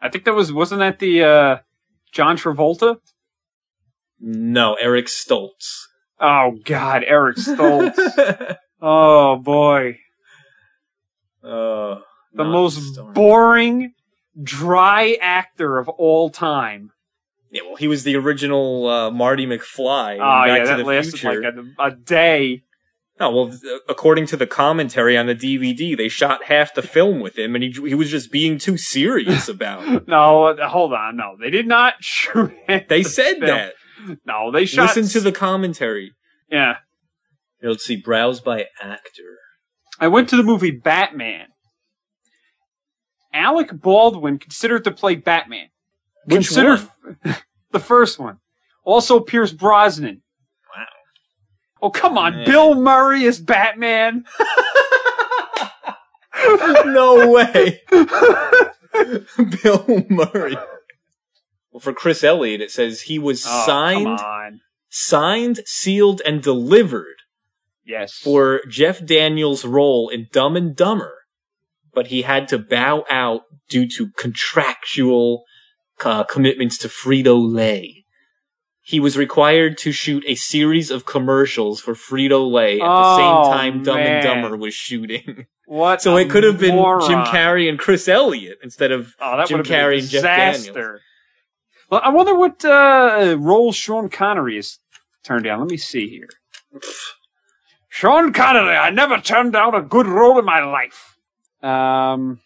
I 0.01 0.09
think 0.09 0.25
that 0.25 0.33
was 0.33 0.51
wasn't 0.51 0.79
that 0.79 0.97
the 0.99 1.23
uh, 1.23 1.57
John 2.11 2.35
Travolta? 2.37 2.97
No, 4.19 4.73
Eric 4.75 5.05
Stoltz. 5.05 5.83
Oh 6.19 6.57
God, 6.63 7.03
Eric 7.05 7.37
Stoltz. 7.37 8.57
oh 8.81 9.35
boy, 9.37 9.99
uh, 11.45 11.99
the 12.33 12.43
most 12.43 12.99
boring, 13.13 13.93
dry 14.41 15.17
actor 15.21 15.77
of 15.77 15.87
all 15.89 16.29
time. 16.29 16.91
Yeah, 17.51 17.61
well, 17.65 17.75
he 17.75 17.87
was 17.87 18.03
the 18.03 18.15
original 18.17 18.87
uh, 18.87 19.11
Marty 19.11 19.45
McFly. 19.47 20.17
Oh 20.19 20.45
yeah, 20.53 20.65
that 20.65 20.85
lasted 20.85 21.19
Future. 21.19 21.41
like 21.41 21.53
a, 21.53 21.83
a 21.93 21.95
day. 21.95 22.63
Oh 23.17 23.29
well, 23.33 23.57
according 23.87 24.25
to 24.27 24.35
the 24.37 24.45
commentary 24.47 25.17
on 25.17 25.27
the 25.27 25.35
DVD, 25.35 25.95
they 25.95 26.09
shot 26.09 26.45
half 26.45 26.73
the 26.73 26.81
film 26.81 27.21
with 27.21 27.37
him, 27.39 27.55
and 27.55 27.63
he 27.63 27.71
he 27.87 27.95
was 27.95 28.11
just 28.11 28.29
being 28.29 28.57
too 28.57 28.77
serious 28.77 29.47
about 29.47 29.87
it. 29.87 30.07
No, 30.07 30.53
hold 30.67 30.91
on. 30.91 31.15
No, 31.15 31.37
they 31.39 31.49
did 31.49 31.65
not 31.67 31.93
shoot. 32.01 32.51
They 32.67 32.83
the 32.89 33.03
said 33.03 33.35
film. 33.37 33.45
that. 33.47 33.73
No, 34.25 34.51
they 34.51 34.65
shot. 34.65 34.95
Listen 34.95 35.07
to 35.13 35.21
the 35.21 35.31
commentary. 35.31 36.11
Yeah, 36.51 36.75
let's 37.63 37.85
see. 37.85 37.95
Browse 37.95 38.41
by 38.41 38.65
actor. 38.81 39.37
I 39.99 40.07
went 40.07 40.29
to 40.29 40.37
the 40.37 40.43
movie 40.43 40.71
Batman. 40.71 41.47
Alec 43.33 43.69
Baldwin 43.73 44.39
considered 44.39 44.83
to 44.85 44.91
play 44.91 45.15
Batman. 45.15 45.67
Which 46.25 46.47
Consider 46.47 46.77
one? 46.77 47.35
the 47.71 47.79
first 47.79 48.17
one. 48.17 48.37
Also 48.83 49.19
Pierce 49.19 49.51
Brosnan. 49.51 50.21
Wow. 50.75 50.85
Oh 51.81 51.89
come 51.89 52.17
on, 52.17 52.35
Man. 52.35 52.45
Bill 52.45 52.75
Murray 52.75 53.23
is 53.23 53.39
Batman. 53.39 54.25
no 56.85 57.29
way. 57.29 57.81
Bill 59.63 60.05
Murray. 60.09 60.57
Well, 61.71 61.79
for 61.79 61.93
Chris 61.93 62.23
Elliott, 62.23 62.61
it 62.61 62.71
says 62.71 63.03
he 63.03 63.19
was 63.19 63.43
Oh, 63.45 63.65
signed, 63.65 64.19
signed, 64.89 65.59
sealed, 65.65 66.21
and 66.25 66.41
delivered 66.41 67.17
Yes. 67.85 68.13
for 68.13 68.61
Jeff 68.69 69.05
Daniels' 69.05 69.63
role 69.65 70.09
in 70.09 70.27
Dumb 70.31 70.55
and 70.55 70.75
Dumber, 70.75 71.13
but 71.93 72.07
he 72.07 72.23
had 72.23 72.47
to 72.49 72.57
bow 72.59 73.05
out 73.09 73.41
due 73.69 73.87
to 73.97 74.09
contractual 74.17 75.43
uh, 76.03 76.23
commitments 76.23 76.77
to 76.79 76.87
Frito 76.87 77.37
Lay. 77.39 78.05
He 78.81 78.99
was 78.99 79.17
required 79.17 79.77
to 79.79 79.91
shoot 79.91 80.23
a 80.27 80.35
series 80.35 80.91
of 80.91 81.05
commercials 81.05 81.79
for 81.81 81.93
Frito 81.95 82.51
Lay 82.51 82.73
at 82.79 82.85
the 82.85 82.85
Oh, 82.87 83.17
same 83.17 83.53
time 83.57 83.83
Dumb 83.83 83.97
and. 83.97 84.23
Dumber 84.23 84.55
was 84.57 84.73
shooting. 84.75 85.47
what? 85.65 86.01
So 86.01 86.17
it 86.17 86.29
could 86.29 86.43
have 86.43 86.59
been 86.59 86.75
moron. 86.75 87.09
Jim 87.09 87.19
Carrey 87.23 87.67
and 87.67 87.79
Chris 87.79 88.07
Elliott 88.07 88.59
instead 88.61 88.91
of 88.91 89.13
Oh, 89.19 89.37
that 89.37 89.47
Jim 89.47 89.57
would 89.57 89.65
have 89.67 89.71
been 89.71 89.79
Carrey 89.91 89.99
and 89.99 90.07
Jeff 90.09 90.23
Daniels. 90.23 90.57
disaster. 90.67 91.01
Well, 91.89 92.01
I 92.03 92.09
wonder 92.09 92.35
what 92.35 92.63
uh, 92.65 93.37
role 93.39 93.71
Sean 93.71 94.09
Connery 94.09 94.55
has 94.57 94.77
turned 95.23 95.45
down. 95.45 95.59
Let 95.61 95.69
me 95.69 95.77
see 95.77 96.07
here. 96.09 96.29
Sean 97.95 98.33
Connery, 98.33 98.75
I 98.75 98.89
never 98.89 99.19
turned 99.21 99.53
down 99.53 99.73
a 99.73 99.81
good 99.81 100.05
role 100.05 100.37
in 100.37 100.43
my 100.43 100.61
life. 100.65 101.17
Um, 101.63 102.41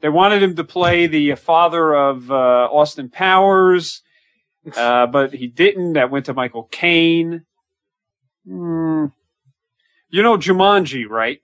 they 0.00 0.08
wanted 0.08 0.42
him 0.42 0.56
to 0.56 0.64
play 0.64 1.06
the 1.06 1.36
father 1.36 1.94
of 1.94 2.28
uh, 2.28 2.34
Austin 2.72 3.08
Powers, 3.08 4.02
uh, 4.76 5.06
but 5.06 5.32
he 5.32 5.46
didn't. 5.46 5.92
That 5.92 6.10
went 6.10 6.26
to 6.26 6.34
Michael 6.34 6.64
Caine. 6.64 7.44
Hmm. 8.44 9.06
You 10.08 10.24
know 10.24 10.36
Jumanji, 10.38 11.08
right? 11.08 11.38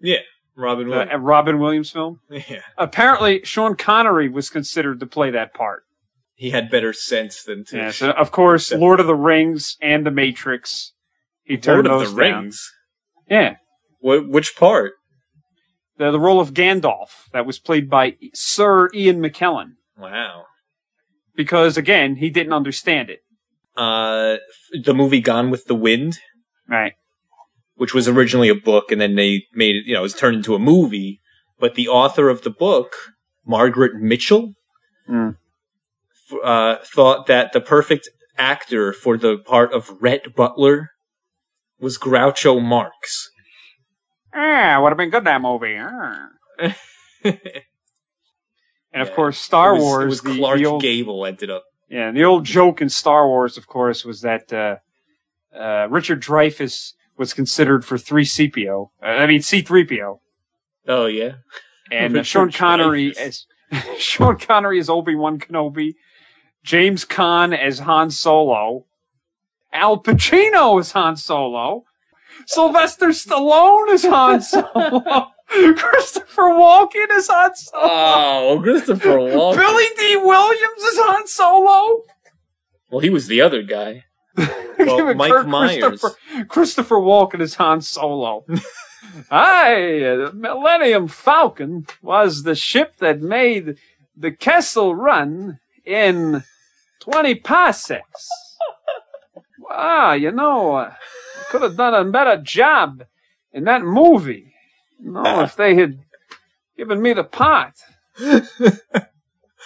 Yeah, 0.00 0.20
Robin 0.56 0.86
The 0.88 0.92
Williams. 0.92 1.12
uh, 1.12 1.18
Robin 1.18 1.58
Williams 1.58 1.90
film. 1.90 2.20
yeah. 2.30 2.62
Apparently, 2.78 3.42
Sean 3.44 3.76
Connery 3.76 4.30
was 4.30 4.48
considered 4.48 5.00
to 5.00 5.06
play 5.06 5.30
that 5.32 5.52
part. 5.52 5.82
He 6.34 6.48
had 6.48 6.70
better 6.70 6.94
sense 6.94 7.42
than 7.42 7.66
to 7.66 7.76
Yeah, 7.76 7.90
so 7.90 8.10
of 8.12 8.30
course, 8.30 8.72
Lord 8.72 9.00
of 9.00 9.06
the 9.06 9.14
Rings 9.14 9.76
and 9.82 10.06
The 10.06 10.10
Matrix. 10.10 10.94
He 11.46 11.54
Lord 11.54 11.62
turned 11.62 11.86
of 11.86 12.00
those 12.00 12.14
the 12.14 12.22
down. 12.22 12.42
Rings. 12.44 12.72
Yeah, 13.28 13.56
Wh- 14.00 14.28
which 14.28 14.54
part? 14.56 14.92
the, 15.98 16.10
the 16.10 16.20
role 16.20 16.40
of 16.40 16.52
Gandalf 16.52 17.28
that 17.32 17.46
was 17.46 17.58
played 17.58 17.88
by 17.88 18.16
Sir 18.34 18.90
Ian 18.94 19.20
McKellen. 19.22 19.72
Wow. 19.98 20.44
Because 21.34 21.76
again, 21.76 22.16
he 22.16 22.28
didn't 22.30 22.52
understand 22.52 23.08
it. 23.10 23.20
Uh, 23.76 24.36
the 24.84 24.94
movie 24.94 25.20
Gone 25.20 25.50
with 25.50 25.66
the 25.66 25.74
Wind, 25.74 26.18
Right. 26.68 26.92
which 27.76 27.94
was 27.94 28.08
originally 28.08 28.48
a 28.48 28.54
book, 28.54 28.90
and 28.90 29.00
then 29.00 29.14
they 29.16 29.44
made 29.54 29.76
it. 29.76 29.84
You 29.86 29.94
know, 29.94 30.00
it 30.00 30.02
was 30.02 30.14
turned 30.14 30.36
into 30.36 30.54
a 30.54 30.58
movie. 30.58 31.20
But 31.58 31.74
the 31.74 31.88
author 31.88 32.28
of 32.28 32.42
the 32.42 32.50
book, 32.50 32.94
Margaret 33.46 33.94
Mitchell, 33.96 34.52
Mm. 35.08 35.36
f- 36.30 36.38
uh, 36.44 36.76
thought 36.84 37.26
that 37.26 37.52
the 37.52 37.60
perfect 37.60 38.08
actor 38.36 38.92
for 38.92 39.16
the 39.16 39.38
part 39.38 39.72
of 39.72 39.96
Rhett 40.00 40.34
Butler 40.34 40.90
was 41.80 41.98
Groucho 41.98 42.62
Marx. 42.62 43.30
Ah, 44.34 44.78
would 44.82 44.90
have 44.90 44.98
been 44.98 45.10
good 45.10 45.24
that 45.24 45.40
movie. 45.40 45.76
Ah. 45.78 46.28
And 48.92 49.02
of 49.02 49.08
Yeah. 49.08 49.14
course, 49.14 49.38
Star 49.38 49.74
was, 49.74 49.82
Wars. 49.82 50.06
Was 50.08 50.20
the, 50.22 50.36
Clark 50.38 50.58
the 50.58 50.66
old, 50.66 50.82
Gable 50.82 51.26
ended 51.26 51.50
up. 51.50 51.64
Yeah, 51.88 52.10
the 52.12 52.24
old 52.24 52.44
joke 52.44 52.80
in 52.80 52.88
Star 52.88 53.26
Wars, 53.28 53.56
of 53.56 53.66
course, 53.66 54.04
was 54.04 54.22
that 54.22 54.52
uh, 54.52 54.76
uh, 55.56 55.86
Richard 55.90 56.22
Dreyfuss 56.22 56.92
was 57.16 57.32
considered 57.34 57.84
for 57.84 57.98
three 57.98 58.24
CPO. 58.24 58.90
Uh, 59.02 59.06
I 59.06 59.26
mean 59.26 59.40
C3PO. 59.40 60.18
Oh 60.88 61.06
yeah. 61.06 61.32
and 61.92 62.26
Sean 62.26 62.50
Connery 62.50 63.12
Dreyfuss. 63.12 63.46
as 63.72 63.98
Sean 63.98 64.38
Connery 64.38 64.78
as 64.78 64.88
Obi 64.88 65.14
Wan 65.14 65.38
Kenobi, 65.38 65.94
James 66.64 67.04
Caan 67.04 67.56
as 67.56 67.80
Han 67.80 68.10
Solo, 68.10 68.86
Al 69.76 70.02
Pacino 70.02 70.80
is 70.80 70.92
Han 70.92 71.16
Solo, 71.16 71.84
Sylvester 72.46 73.08
Stallone 73.08 73.90
is 73.90 74.04
Han 74.04 74.40
Solo, 74.40 75.26
Christopher 75.48 76.42
Walken 76.44 77.10
is 77.12 77.28
Han 77.28 77.54
Solo, 77.54 77.82
Oh, 77.84 78.60
Christopher 78.62 79.18
Walken. 79.18 79.56
Billy 79.56 79.84
Dee 79.98 80.16
Williams 80.16 80.82
is 80.82 80.98
Han 80.98 81.26
Solo. 81.26 82.02
Well, 82.90 83.00
he 83.00 83.10
was 83.10 83.26
the 83.26 83.40
other 83.42 83.62
guy. 83.62 84.04
Well, 84.78 85.14
Mike 85.14 85.32
Kurt 85.32 85.48
Myers. 85.48 85.78
Christopher, 85.82 86.44
Christopher 86.48 86.96
Walken 86.96 87.40
is 87.40 87.54
Han 87.54 87.80
Solo. 87.80 88.44
Aye, 89.30 90.00
the 90.00 90.32
Millennium 90.34 91.08
Falcon 91.08 91.86
was 92.02 92.42
the 92.42 92.54
ship 92.54 92.96
that 92.98 93.22
made 93.22 93.76
the 94.14 94.30
Kessel 94.32 94.94
run 94.94 95.58
in 95.86 96.44
20 97.00 97.36
parsecs. 97.36 98.28
Ah, 99.70 100.12
you 100.14 100.32
know, 100.32 100.76
uh, 100.76 100.94
could 101.50 101.62
have 101.62 101.76
done 101.76 101.94
a 101.94 102.10
better 102.10 102.40
job 102.42 103.04
in 103.52 103.64
that 103.64 103.82
movie. 103.82 104.54
No, 105.00 105.40
if 105.42 105.56
they 105.56 105.74
had 105.74 105.98
given 106.76 107.00
me 107.00 107.12
the 107.12 107.24
part. 107.24 107.74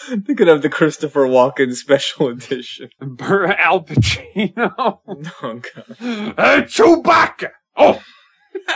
They 0.09 0.35
could 0.35 0.49
have 0.49 0.63
the 0.63 0.71
Christopher 0.71 1.27
Walken 1.27 1.75
special 1.75 2.29
edition. 2.29 2.89
Bur- 3.01 3.53
Al 3.53 3.85
Pacino. 3.85 4.73
Oh 4.77 5.01
god. 5.43 5.97
Hey, 5.99 6.63
Chewbacca! 6.63 7.51
Oh! 7.77 8.03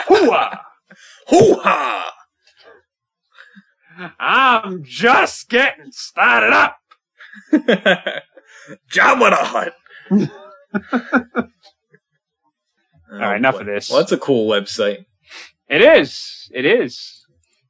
Hooah! 0.07 0.59
Hoo 1.29 1.55
ha! 1.61 2.13
I'm 4.19 4.85
just 4.85 5.49
getting 5.49 5.93
started 5.93 6.53
up. 6.53 6.77
Jabba 8.93 9.31
the 9.31 9.37
Hutt. 9.41 9.75
All 13.13 13.21
right, 13.21 13.37
enough 13.37 13.61
of 13.61 13.67
this. 13.67 13.91
Well, 13.91 14.01
that's 14.01 14.13
a 14.13 14.19
cool 14.19 14.51
website. 14.51 15.05
It 15.69 15.81
is. 15.83 16.51
It 16.53 16.65
is. 16.65 17.25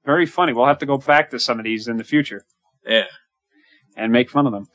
Very 0.05 0.27
funny. 0.27 0.53
We'll 0.53 0.67
have 0.67 0.79
to 0.79 0.87
go 0.87 0.97
back 0.99 1.31
to 1.31 1.38
some 1.38 1.59
of 1.59 1.64
these 1.64 1.88
in 1.88 1.97
the 1.97 2.05
future 2.05 2.45
Yeah. 2.87 3.05
and 3.97 4.12
make 4.12 4.31
fun 4.31 4.47
of 4.47 4.53
them. 4.53 4.67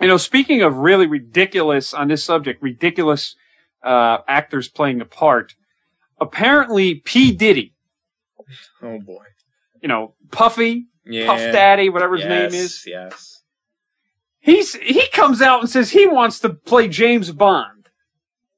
You 0.00 0.06
know, 0.06 0.16
speaking 0.16 0.62
of 0.62 0.76
really 0.76 1.06
ridiculous 1.06 1.92
on 1.92 2.08
this 2.08 2.24
subject, 2.24 2.62
ridiculous 2.62 3.34
uh, 3.82 4.18
actors 4.28 4.68
playing 4.68 5.00
a 5.00 5.04
part, 5.04 5.54
apparently 6.20 6.96
P. 6.96 7.32
Diddy, 7.32 7.74
Oh 8.82 8.98
boy. 9.00 9.24
you 9.82 9.88
know, 9.88 10.14
Puffy, 10.30 10.86
Yeah. 11.04 11.26
Puff 11.26 11.38
Daddy, 11.38 11.88
whatever 11.88 12.16
his 12.16 12.24
yes, 12.24 12.52
name 12.52 12.60
is, 12.60 12.84
Yes. 12.86 13.37
He's 14.40 14.74
he 14.74 15.06
comes 15.08 15.40
out 15.42 15.60
and 15.60 15.70
says 15.70 15.90
he 15.90 16.06
wants 16.06 16.38
to 16.40 16.50
play 16.50 16.88
James 16.88 17.30
Bond. 17.32 17.88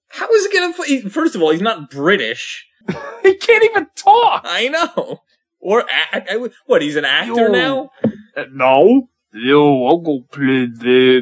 How 0.09 0.29
is 0.33 0.47
he 0.47 0.53
gonna 0.59 0.75
play? 0.75 1.01
First 1.03 1.35
of 1.35 1.43
all, 1.43 1.51
he's 1.51 1.61
not 1.63 1.91
British. 1.91 2.67
He 3.23 3.37
can't 3.37 3.63
even 3.65 3.87
talk. 3.95 4.47
I 4.47 4.69
know. 4.69 5.21
Or 5.61 5.85
act. 5.91 6.29
I 6.31 6.49
what? 6.65 6.81
He's 6.81 6.97
an 6.97 7.05
actor 7.05 7.49
Yo. 7.49 7.53
now. 7.53 7.91
Uh, 8.35 8.45
no. 8.51 9.11
Yo, 9.33 9.87
I'll 9.87 9.99
go 9.99 10.25
play 10.33 10.67
the. 10.67 11.21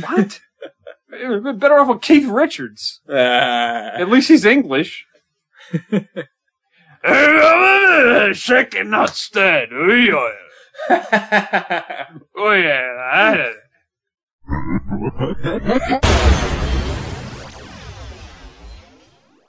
What? 0.00 0.40
Better 1.58 1.78
off 1.78 1.88
with 1.88 2.02
Keith 2.02 2.28
Richards. 2.28 3.00
Ah. 3.08 3.92
At 3.94 4.08
least 4.10 4.28
he's 4.28 4.44
English. 4.44 5.06
Shaking 8.32 8.90
not 8.90 9.10
stand. 9.10 9.70
Oye, 12.38 12.64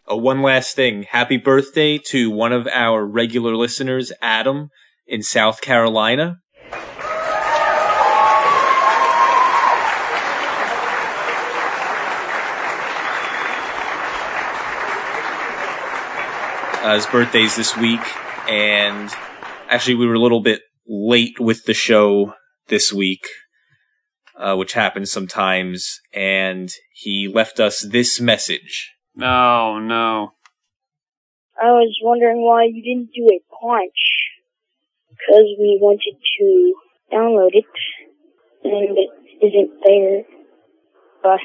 oh, 0.08 0.18
one 0.18 0.42
last 0.42 0.76
thing. 0.76 1.04
Happy 1.04 1.38
birthday 1.38 1.98
to 1.98 2.30
one 2.30 2.52
of 2.52 2.68
our 2.68 3.06
regular 3.06 3.56
listeners, 3.56 4.12
Adam, 4.22 4.70
in 5.08 5.24
South 5.24 5.62
Carolina. 5.62 6.40
Uh, 16.84 16.96
his 16.96 17.06
birthday's 17.06 17.56
this 17.56 17.78
week, 17.78 18.02
and 18.50 19.10
actually, 19.70 19.96
we 19.96 20.06
were 20.06 20.16
a 20.16 20.20
little 20.20 20.42
bit 20.42 20.60
late 20.88 21.40
with 21.40 21.66
the 21.66 21.74
show 21.74 22.34
this 22.68 22.92
week, 22.92 23.28
uh, 24.38 24.56
which 24.56 24.74
happens 24.74 25.12
sometimes, 25.12 26.00
and 26.14 26.72
he 26.94 27.28
left 27.28 27.60
us 27.60 27.82
this 27.82 28.20
message. 28.20 28.94
No, 29.16 29.80
no. 29.80 30.34
I 31.62 31.68
was 31.68 31.98
wondering 32.02 32.44
why 32.44 32.66
you 32.66 32.82
didn't 32.82 33.14
do 33.14 33.28
a 33.28 33.40
punch. 33.62 33.92
Because 35.10 35.46
we 35.60 35.78
wanted 35.80 36.18
to 36.40 36.74
download 37.14 37.52
it, 37.54 37.66
and 38.64 38.98
it 38.98 39.10
isn't 39.46 39.72
there. 39.86 40.24
But 41.22 41.40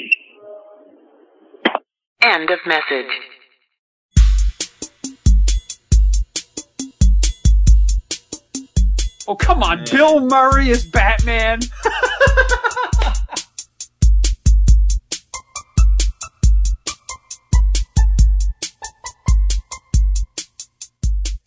End 2.20 2.50
of 2.50 2.58
message. 2.66 3.06
Oh, 9.28 9.36
come 9.36 9.62
on. 9.62 9.84
Bill 9.84 10.20
Murray 10.20 10.70
is 10.70 10.86
Batman. 10.86 11.60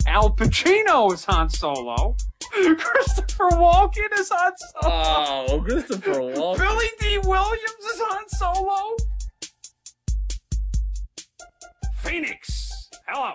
Al 0.06 0.30
Pacino 0.36 1.12
is 1.12 1.26
Han 1.26 1.50
Solo. 1.50 2.16
Christopher 2.52 3.50
Walken 3.50 4.20
is 4.20 4.30
Han 4.32 4.52
Solo. 4.58 4.94
Oh, 4.94 5.64
Christopher 5.66 6.12
Walken. 6.12 6.60
Billy 6.60 6.88
Dee 7.00 7.18
Williams 7.18 7.86
is 7.94 8.00
Han 8.00 8.30
Solo. 8.30 8.96
Phoenix. 11.98 12.90
Hello. 13.08 13.34